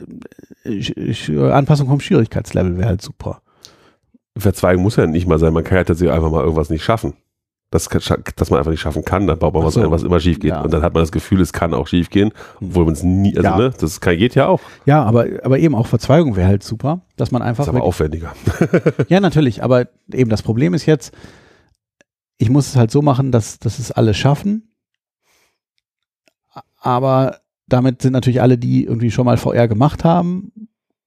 [1.51, 3.41] Anpassung vom Schwierigkeitslevel wäre halt super.
[4.37, 5.53] Verzweigen muss ja nicht mal sein.
[5.53, 7.13] Man kann ja tatsächlich einfach mal irgendwas nicht schaffen.
[7.69, 9.81] Das, dass man einfach nicht schaffen kann, dann baut man Ach was so.
[9.81, 10.51] ein, was immer schief geht.
[10.51, 10.61] Ja.
[10.61, 13.35] Und dann hat man das Gefühl, es kann auch schief gehen, obwohl man es nie,
[13.35, 13.57] also Ja.
[13.57, 14.61] ne, das kann, geht ja auch.
[14.85, 18.33] Ja, aber, aber eben auch Verzweigung wäre halt super, dass man einfach Ist aber aufwendiger.
[19.09, 21.13] Ja, natürlich, aber eben das Problem ist jetzt,
[22.37, 24.71] ich muss es halt so machen, dass, dass es alle schaffen.
[26.79, 30.51] Aber damit sind natürlich alle, die irgendwie schon mal VR gemacht haben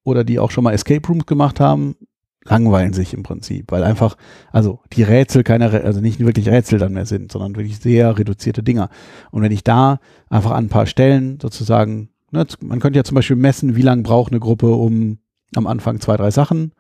[0.05, 1.97] oder die auch schon mal Escape Rooms gemacht haben,
[2.45, 4.17] langweilen sich im Prinzip, weil einfach,
[4.51, 8.63] also die Rätsel keine, also nicht wirklich Rätsel dann mehr sind, sondern wirklich sehr reduzierte
[8.63, 8.89] Dinger.
[9.31, 13.15] Und wenn ich da einfach an ein paar Stellen sozusagen, ne, man könnte ja zum
[13.15, 15.19] Beispiel messen, wie lange braucht eine Gruppe, um
[15.55, 16.73] am Anfang zwei, drei Sachen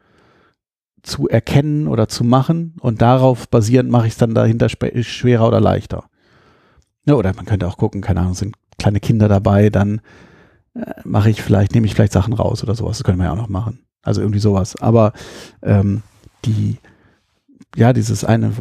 [1.02, 5.60] zu erkennen oder zu machen und darauf basierend mache ich es dann dahinter schwerer oder
[5.60, 6.04] leichter.
[7.06, 10.00] Ja, oder man könnte auch gucken, keine Ahnung, sind kleine Kinder dabei, dann
[10.74, 12.98] äh, mache ich vielleicht, nehme ich vielleicht Sachen raus oder sowas.
[12.98, 13.80] Das können wir ja auch noch machen.
[14.02, 14.80] Also irgendwie sowas.
[14.80, 15.12] Aber
[15.62, 16.02] ähm,
[16.44, 16.78] die,
[17.76, 18.52] ja, dieses eine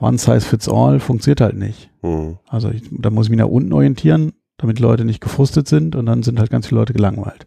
[0.00, 1.90] One Size Fits All funktioniert halt nicht.
[2.02, 2.38] Hm.
[2.48, 6.06] Also ich, da muss ich mich nach unten orientieren, damit Leute nicht gefrustet sind und
[6.06, 7.46] dann sind halt ganz viele Leute gelangweilt.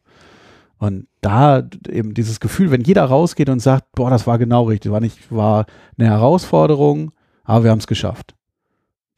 [0.77, 4.91] Und da eben dieses Gefühl, wenn jeder rausgeht und sagt, boah, das war genau richtig,
[4.91, 5.67] war nicht, war
[5.97, 7.11] eine Herausforderung,
[7.43, 8.33] aber wir haben es geschafft.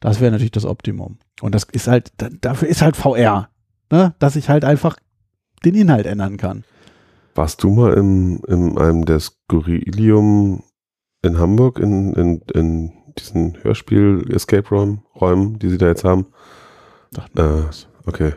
[0.00, 1.16] Das wäre natürlich das Optimum.
[1.40, 3.48] Und das ist halt, da, dafür ist halt VR,
[3.90, 4.14] ne?
[4.18, 4.98] dass ich halt einfach
[5.64, 6.64] den Inhalt ändern kann.
[7.34, 10.62] Warst du mal im, in einem der Skurrilium
[11.22, 16.26] in Hamburg, in, in, in diesen Hörspiel-Escape-Räumen, die sie da jetzt haben?
[17.34, 17.70] Mir Äh.
[18.06, 18.34] Okay.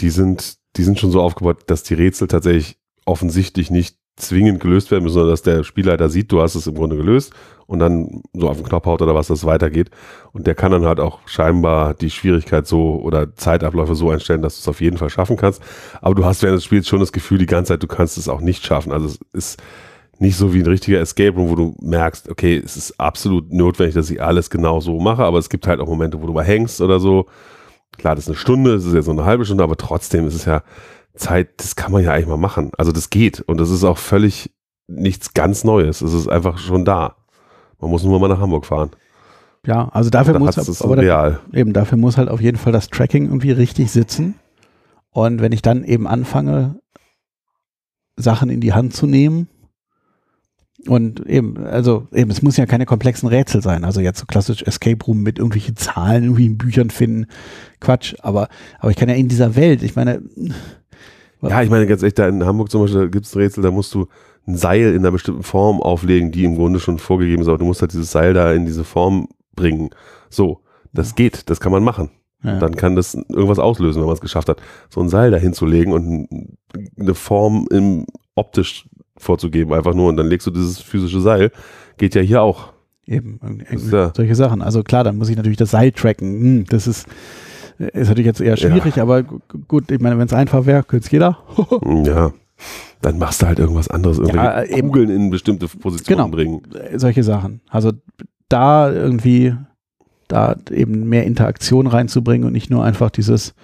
[0.00, 4.90] Die sind, die sind schon so aufgebaut, dass die Rätsel tatsächlich offensichtlich nicht zwingend gelöst
[4.90, 7.32] werden müssen, sondern dass der Spielleiter sieht, du hast es im Grunde gelöst
[7.66, 9.90] und dann so auf den Knopf haut oder was, dass es weitergeht.
[10.32, 14.56] Und der kann dann halt auch scheinbar die Schwierigkeit so oder Zeitabläufe so einstellen, dass
[14.56, 15.62] du es auf jeden Fall schaffen kannst.
[16.00, 18.28] Aber du hast während des Spiels schon das Gefühl die ganze Zeit, du kannst es
[18.28, 18.92] auch nicht schaffen.
[18.92, 19.62] Also es ist
[20.18, 23.94] nicht so wie ein richtiger Escape Room, wo du merkst, okay, es ist absolut notwendig,
[23.94, 26.44] dass ich alles genau so mache, aber es gibt halt auch Momente, wo du mal
[26.44, 27.26] hängst oder so.
[27.96, 30.34] Klar, das ist eine Stunde, es ist jetzt so eine halbe Stunde, aber trotzdem ist
[30.34, 30.62] es ja
[31.18, 32.70] Zeit, das kann man ja eigentlich mal machen.
[32.78, 34.52] Also das geht und das ist auch völlig
[34.86, 36.00] nichts ganz Neues.
[36.00, 37.16] Es ist einfach schon da.
[37.80, 38.90] Man muss nur mal nach Hamburg fahren.
[39.66, 41.40] Ja, also dafür Da muss hat es aber real.
[41.52, 44.36] eben dafür muss halt auf jeden Fall das Tracking irgendwie richtig sitzen
[45.10, 46.80] Und wenn ich dann eben anfange,
[48.16, 49.48] Sachen in die Hand zu nehmen,
[50.86, 53.84] und eben, also eben, es muss ja keine komplexen Rätsel sein.
[53.84, 57.26] Also jetzt so klassisch Escape Room mit irgendwelchen Zahlen irgendwie in Büchern finden.
[57.80, 58.14] Quatsch.
[58.20, 58.48] Aber,
[58.78, 60.22] aber ich kann ja in dieser Welt, ich meine.
[61.42, 63.70] Ja, ich meine ganz echt, da in Hamburg zum Beispiel gibt es ein Rätsel, da
[63.70, 64.08] musst du
[64.46, 67.64] ein Seil in einer bestimmten Form auflegen, die im Grunde schon vorgegeben ist, aber du
[67.64, 69.90] musst halt dieses Seil da in diese Form bringen.
[70.30, 70.62] So,
[70.92, 72.10] das geht, das kann man machen.
[72.42, 72.58] Ja.
[72.58, 75.92] Dann kann das irgendwas auslösen, wenn man es geschafft hat, so ein Seil da hinzulegen
[75.92, 76.28] und
[76.98, 81.50] eine Form im optisch vorzugeben, einfach nur und dann legst du dieses physische Seil.
[81.96, 82.72] Geht ja hier auch.
[83.04, 83.40] Eben,
[83.90, 84.62] ja solche Sachen.
[84.62, 86.40] Also klar, dann muss ich natürlich das Seil tracken.
[86.40, 87.06] Hm, das ist,
[87.78, 89.02] ist natürlich jetzt eher schwierig, ja.
[89.02, 91.38] aber gut, ich meine, wenn es einfach wäre, könnte es jeder.
[92.04, 92.32] ja.
[93.00, 96.62] Dann machst du halt irgendwas anderes, irgendwelche ja, äh, Kugeln in bestimmte Positionen genau, bringen.
[96.96, 97.60] Solche Sachen.
[97.68, 97.92] Also
[98.48, 99.54] da irgendwie,
[100.26, 103.54] da eben mehr Interaktion reinzubringen und nicht nur einfach dieses,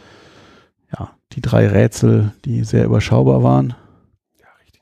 [0.97, 3.75] ja, die drei Rätsel, die sehr überschaubar waren.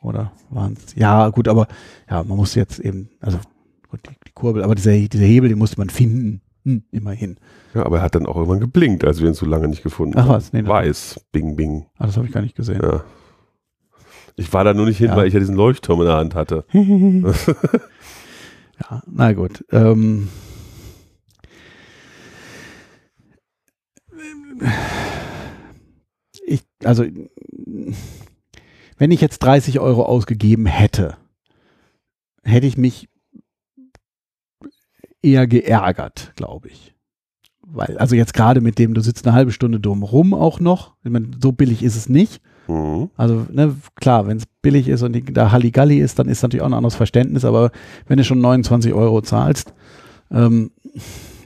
[0.03, 0.95] Oder waren es?
[0.97, 1.69] Ja, gut, aber
[2.11, 3.39] ja, man muss jetzt eben, also
[3.89, 6.43] gut, die, die Kurbel, aber dieser, dieser Hebel, den musste man finden.
[6.65, 7.39] Hm, immerhin.
[7.75, 10.17] Ja, aber er hat dann auch irgendwann geblinkt, als wir ihn so lange nicht gefunden
[10.17, 10.29] haben.
[10.29, 11.87] Ach was, nee, Weiß, bing, bing.
[11.99, 12.81] Ah, das habe ich gar nicht gesehen.
[12.83, 13.05] Ja.
[14.37, 15.17] Ich war da nur nicht hin, ja.
[15.17, 16.65] weil ich ja diesen Leuchtturm in der Hand hatte.
[16.73, 17.33] ja,
[19.07, 19.65] na gut.
[19.71, 20.29] Ähm,
[26.47, 27.05] ich, also
[28.99, 31.17] wenn ich jetzt 30 Euro ausgegeben hätte,
[32.45, 33.09] hätte ich mich
[35.23, 36.95] eher geärgert, glaube ich.
[37.65, 40.95] Weil, also jetzt gerade mit dem, du sitzt eine halbe Stunde dumm rum auch noch.
[41.05, 42.43] Ich meine, so billig ist es nicht.
[42.69, 43.11] Mhm.
[43.17, 46.63] Also, ne, klar, wenn es billig ist und die, da Halligalli ist, dann ist natürlich
[46.63, 47.71] auch ein anderes Verständnis, aber
[48.07, 49.73] wenn du schon 29 Euro zahlst,
[50.31, 50.71] ähm,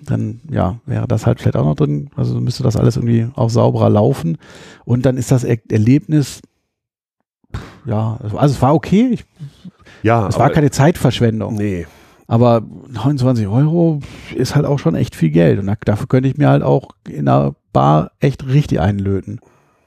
[0.04, 2.10] dann ja, wäre das halt vielleicht auch noch drin.
[2.16, 4.38] Also müsste das alles irgendwie auch sauberer laufen.
[4.84, 6.40] Und dann ist das er Erlebnis
[7.84, 9.10] ja, also es war okay.
[9.12, 9.24] Ich,
[10.02, 11.54] ja, es war keine Zeitverschwendung.
[11.54, 11.86] Nee.
[12.26, 14.00] Aber 29 Euro
[14.34, 15.60] ist halt auch schon echt viel Geld.
[15.60, 19.40] Und dafür könnte ich mir halt auch in einer Bar echt richtig einlöten.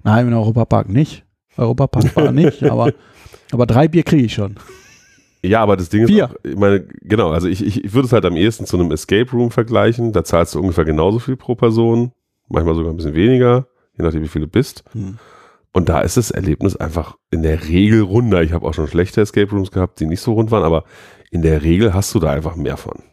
[0.03, 1.25] Nein, in Europapark nicht.
[1.57, 2.93] Europapark Bar nicht, aber,
[3.51, 4.55] aber drei Bier kriege ich schon.
[5.41, 8.13] Ja, aber das Ding ist, auch, ich meine, genau, also ich, ich, ich würde es
[8.13, 10.11] halt am ehesten zu einem Escape Room vergleichen.
[10.11, 12.11] Da zahlst du ungefähr genauso viel pro Person,
[12.49, 13.67] manchmal sogar ein bisschen weniger,
[13.97, 14.83] je nachdem, wie viel du bist.
[14.91, 15.17] Hm.
[15.71, 18.41] Und da ist das Erlebnis einfach in der Regel runder.
[18.41, 20.83] Ich habe auch schon schlechte Escape Rooms gehabt, die nicht so rund waren, aber
[21.31, 23.03] in der Regel hast du da einfach mehr von.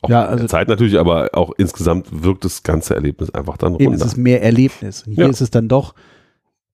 [0.00, 3.84] Auch ja, also Zeit natürlich, aber auch insgesamt wirkt das ganze Erlebnis einfach dann runder.
[3.84, 5.06] Eben, es ist mehr Erlebnis.
[5.06, 5.30] Und hier ja.
[5.30, 5.94] ist es dann doch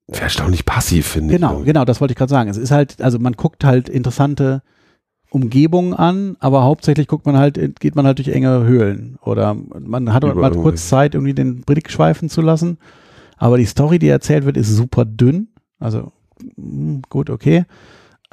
[0.06, 1.40] erstaunlich passiv, finde ich.
[1.40, 2.50] Genau, genau, das wollte ich gerade sagen.
[2.50, 4.62] Es ist halt, also man guckt halt interessante
[5.30, 10.12] Umgebungen an, aber hauptsächlich guckt man halt, geht man halt durch enge Höhlen oder man
[10.12, 12.78] hat mal kurz Zeit, irgendwie den Blick schweifen zu lassen
[13.38, 15.48] aber die Story, die erzählt wird, ist super dünn.
[15.78, 16.12] Also
[16.56, 17.64] hm, gut, okay.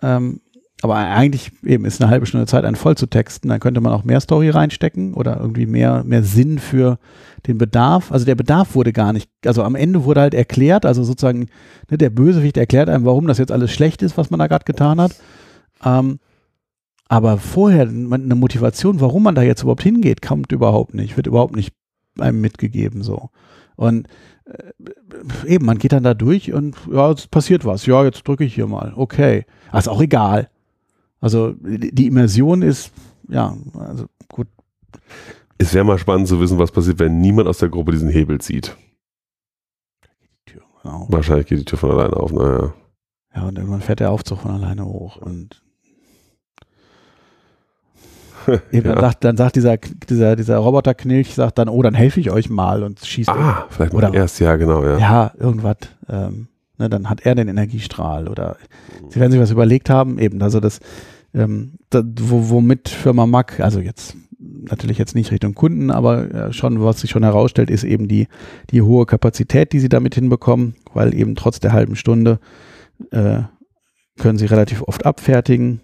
[0.02, 0.42] Ähm,
[0.82, 3.48] aber eigentlich eben ist eine halbe Stunde Zeit, einen voll zu texten.
[3.48, 7.00] Dann könnte man auch mehr Story reinstecken oder irgendwie mehr, mehr Sinn für
[7.48, 8.12] den Bedarf.
[8.12, 11.48] Also der Bedarf wurde gar nicht, also am Ende wurde halt erklärt, also sozusagen
[11.90, 14.66] ne, der Bösewicht erklärt einem, warum das jetzt alles schlecht ist, was man da gerade
[14.66, 15.16] getan hat.
[15.84, 16.20] Ähm,
[17.08, 21.56] aber vorher eine Motivation, warum man da jetzt überhaupt hingeht, kommt überhaupt nicht, wird überhaupt
[21.56, 21.74] nicht
[22.20, 23.30] einem mitgegeben so.
[23.76, 24.08] Und
[25.46, 27.86] eben, man geht dann da durch und ja, es passiert was.
[27.86, 28.94] Ja, jetzt drücke ich hier mal.
[28.96, 29.46] Okay.
[29.72, 30.50] Also auch egal.
[31.20, 32.92] Also die Immersion ist,
[33.30, 34.48] ja, also gut.
[35.58, 38.40] Es wäre mal spannend zu wissen, was passiert, wenn niemand aus der Gruppe diesen Hebel
[38.40, 38.78] zieht.
[40.46, 41.08] Genau.
[41.10, 42.74] Wahrscheinlich geht die Tür von alleine auf, naja.
[43.34, 45.64] Ja, und irgendwann fährt der Aufzug von alleine hoch und
[48.72, 52.32] Eben, dann, sagt, dann sagt dieser, dieser, dieser Roboterknilch, sagt dann, oh, dann helfe ich
[52.32, 53.30] euch mal und schießt.
[53.30, 54.98] Ah, vielleicht oder, erst, ja, genau, ja.
[54.98, 55.78] Ja, irgendwas.
[56.10, 58.58] Ähm, ne, dann hat er den Energiestrahl oder
[59.10, 60.80] sie werden sich was überlegt haben, eben, also das,
[61.34, 66.54] ähm, das wo, womit Firma Mack, also jetzt natürlich jetzt nicht Richtung Kunden, aber äh,
[66.54, 68.28] schon, was sich schon herausstellt, ist eben die,
[68.72, 72.40] die hohe Kapazität, die sie damit hinbekommen, weil eben trotz der halben Stunde
[73.12, 73.40] äh,
[74.18, 75.82] können sie relativ oft abfertigen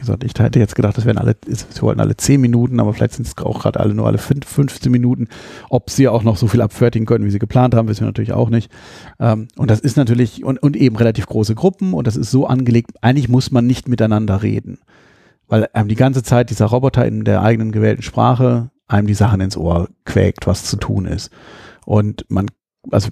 [0.00, 3.14] gesagt, ich hätte jetzt gedacht, das wären alle, sie wollten alle 10 Minuten, aber vielleicht
[3.14, 5.28] sind es auch gerade alle nur alle 5, 15 Minuten.
[5.68, 8.32] Ob sie auch noch so viel abfertigen können, wie sie geplant haben, wissen wir natürlich
[8.32, 8.70] auch nicht.
[9.18, 12.46] Ähm, und das ist natürlich, und, und eben relativ große Gruppen und das ist so
[12.46, 14.78] angelegt, eigentlich muss man nicht miteinander reden.
[15.46, 19.40] Weil einem die ganze Zeit dieser Roboter in der eigenen gewählten Sprache einem die Sachen
[19.40, 21.30] ins Ohr quäkt, was zu tun ist.
[21.84, 22.46] Und man,
[22.90, 23.10] also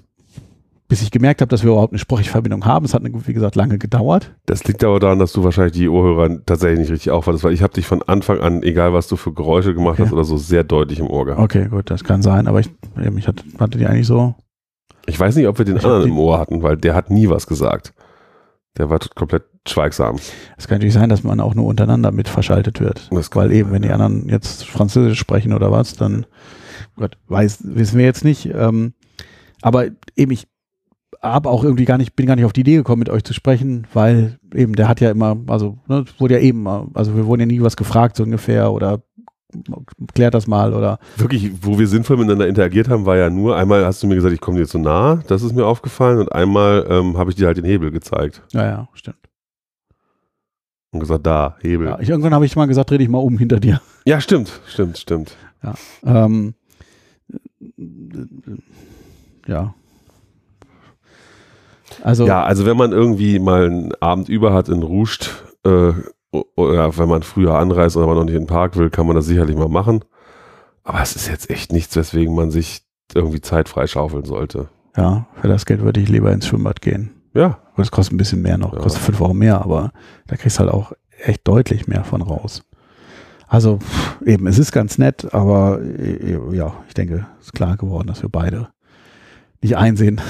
[0.89, 2.83] bis ich gemerkt habe, dass wir überhaupt eine Sprachverbindung haben.
[2.83, 4.33] Es hat, wie gesagt, lange gedauert.
[4.47, 7.61] Das liegt aber daran, dass du wahrscheinlich die Ohrhörer tatsächlich nicht richtig aufhattest, weil ich
[7.61, 10.05] habe dich von Anfang an, egal was du für Geräusche gemacht okay.
[10.05, 11.41] hast oder so, sehr deutlich im Ohr gehabt.
[11.41, 12.71] Okay, gut, das kann sein, aber ich,
[13.15, 14.33] ich hatte, hatte die eigentlich so.
[15.05, 17.29] Ich weiß nicht, ob wir den Ich anderen im Ohr hatten, weil der hat nie
[17.29, 17.93] was gesagt.
[18.77, 20.17] Der war komplett schweigsam.
[20.57, 23.09] Es kann natürlich sein, dass man auch nur untereinander mit verschaltet wird.
[23.11, 26.25] Weil eben, wenn die anderen jetzt Französisch sprechen oder was, dann
[26.95, 28.49] Gott, weiß, wissen wir jetzt nicht.
[28.53, 28.93] Ähm,
[29.61, 30.47] aber eben, ich
[31.21, 33.33] habe auch irgendwie gar nicht, bin gar nicht auf die Idee gekommen, mit euch zu
[33.33, 37.25] sprechen, weil eben, der hat ja immer, also, ne, es wurde ja eben, also wir
[37.25, 39.01] wurden ja nie was gefragt, so ungefähr, oder
[40.13, 43.85] klärt das mal, oder Wirklich, wo wir sinnvoll miteinander interagiert haben, war ja nur, einmal
[43.85, 46.85] hast du mir gesagt, ich komme dir zu nah, das ist mir aufgefallen, und einmal
[46.89, 49.17] ähm, habe ich dir halt den Hebel gezeigt ja, ja, stimmt.
[50.91, 51.87] und gesagt, da, Hebel.
[51.87, 53.81] Ja, Ja, ich, irgendwann habe ich mal gesagt, dreh dich mal um hinter dir.
[54.21, 55.35] stimmt, stimmt, stimmt.
[56.05, 56.53] Ähm,
[59.47, 59.73] ja.
[62.03, 65.31] Also, Ja, also wenn man irgendwie mal einen Abend über hat in Ruscht,
[65.65, 65.91] äh,
[66.31, 69.15] oder wenn man früher anreist oder man noch nicht in den Park will, kann man
[69.15, 70.05] das sicherlich mal machen.
[70.83, 72.81] Aber es ist jetzt echt nichts, weswegen man sich
[73.13, 74.69] irgendwie Zeit freischaufeln sollte.
[74.95, 77.11] ja, für das Geld würde ich lieber ins Schwimmbad gehen.
[77.33, 78.79] Ja, Das kostet ein bisschen mehr noch, Ja.
[78.79, 79.91] kostet fünf Euro mehr, aber
[80.27, 80.93] da kriegst du halt auch
[81.23, 82.63] echt deutlich mehr von raus.
[83.47, 87.77] Also pff, eben, es ist ganz nett, aber äh, ja, ich denke, es ist klar
[87.77, 88.69] geworden, dass wir beide
[89.61, 90.21] nicht einsehen.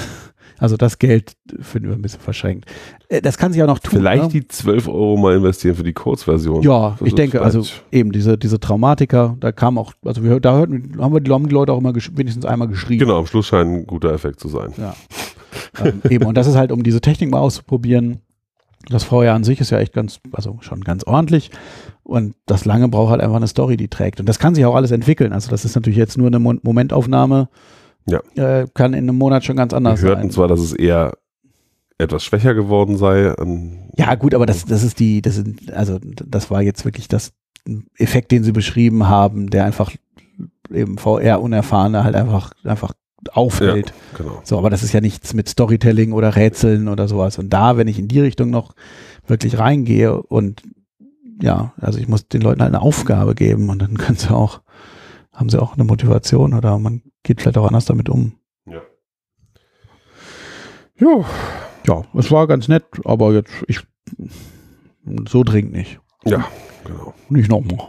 [0.60, 2.66] Also das Geld finden wir ein bisschen verschränkt.
[3.08, 3.98] Äh, Das kann sich ja noch tun.
[3.98, 4.28] vielleicht ne?
[4.28, 6.62] die 12 Euro mal investieren für die Kurzversion.
[6.62, 10.58] Ja, Das ich denke, also eben diese, diese Traumatiker, da kam auch, also wir, da
[10.58, 13.00] hörten, haben wir die, Leute auch immer wenigstens einmal geschrieben.
[13.00, 14.74] Genau, am Schluss scheint ein guter Effekt zu sein.
[14.76, 14.94] Ja.
[15.82, 18.20] ähm, eben, und das ist halt, um diese Technik mal auszuprobieren.
[18.88, 21.50] Das Vorjahr an sich ist ja echt ganz, also schon ganz ordentlich.
[22.02, 24.20] Und das lange braucht halt einfach eine Story, die trägt.
[24.20, 25.32] Und das kann sich auch alles entwickeln.
[25.32, 27.48] Also das ist natürlich jetzt nur eine Mo Momentaufnahme.
[28.06, 28.20] Ja.
[28.34, 30.30] Äh, kann in einem Monat schon ganz anders Wir hörten sein.
[30.30, 31.12] zwar, dass es eher
[31.98, 33.30] etwas schwächer geworden sei.
[33.32, 37.08] An, Ja, gut, aber das, das ist die, das sind, also das war jetzt wirklich
[37.08, 37.32] das
[37.98, 39.92] Effekt, den sie beschrieben haben, der einfach
[40.72, 42.94] eben VR-Unerfahrene halt einfach, einfach
[43.32, 43.92] auffällt.
[44.16, 44.40] genau.
[44.44, 47.38] So, aber das ist ja nichts mit Storytelling oder Rätseln oder sowas.
[47.38, 48.74] Und da, wenn ich in die Richtung noch
[49.26, 50.62] wirklich reingehe und
[51.42, 54.60] ja, also ich muss den Leuten halt eine Aufgabe geben und dann können sie auch,
[55.40, 58.34] haben sie auch eine Motivation oder man geht vielleicht auch anders damit um.
[58.66, 58.82] Ja.
[60.98, 61.24] Ja.
[61.86, 63.80] Ja, es war ganz nett, aber jetzt, ich,
[65.28, 65.98] so dringend nicht.
[66.26, 66.44] Ja,
[66.84, 67.14] genau.
[67.30, 67.88] Nicht nochmal.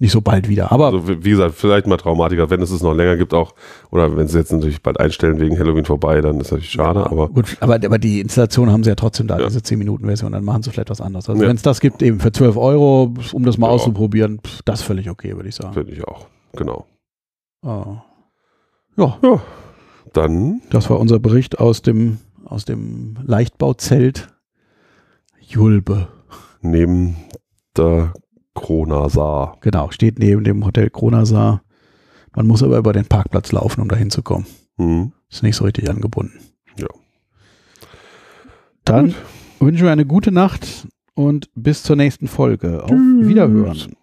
[0.00, 0.70] Nicht so bald wieder.
[0.72, 3.54] Aber Also wie gesagt, vielleicht mal Traumatiker, wenn es es noch länger gibt auch,
[3.90, 7.28] oder wenn sie jetzt natürlich bald einstellen wegen Halloween vorbei, dann ist natürlich schade, aber
[7.28, 9.46] Gut, aber, aber die Installation haben sie ja trotzdem da, Ja.
[9.48, 11.28] diese 10-Minuten-Version, dann machen sie vielleicht was anderes.
[11.28, 11.48] Also Ja.
[11.48, 15.10] wenn es das gibt, eben für 12 Euro, um das mal auszuprobieren, das ist völlig
[15.10, 15.74] okay, würde ich sagen.
[15.74, 16.26] finde ich auch.
[16.58, 16.86] Genau.
[17.62, 18.02] Ah.
[18.96, 19.40] Ja, Ja,
[20.12, 24.28] dann das war unser Bericht aus dem, aus dem Leichtbauzelt
[25.40, 26.08] Julbe.
[26.60, 27.16] neben
[27.76, 28.12] der
[28.54, 29.56] Kronasar.
[29.60, 31.62] Genau, steht neben dem Hotel Kronasar.
[32.34, 34.46] Man muss aber über den Parkplatz laufen, um da hinzukommen.
[34.78, 35.12] Hm.
[35.30, 36.40] Ist nicht so richtig angebunden.
[36.76, 36.88] Ja.
[38.84, 39.16] Dann Gut.
[39.60, 42.82] wünschen wir eine gute Nacht und bis zur nächsten Folge.
[42.82, 43.28] Auf Tschüss.
[43.28, 43.94] Wiederhören.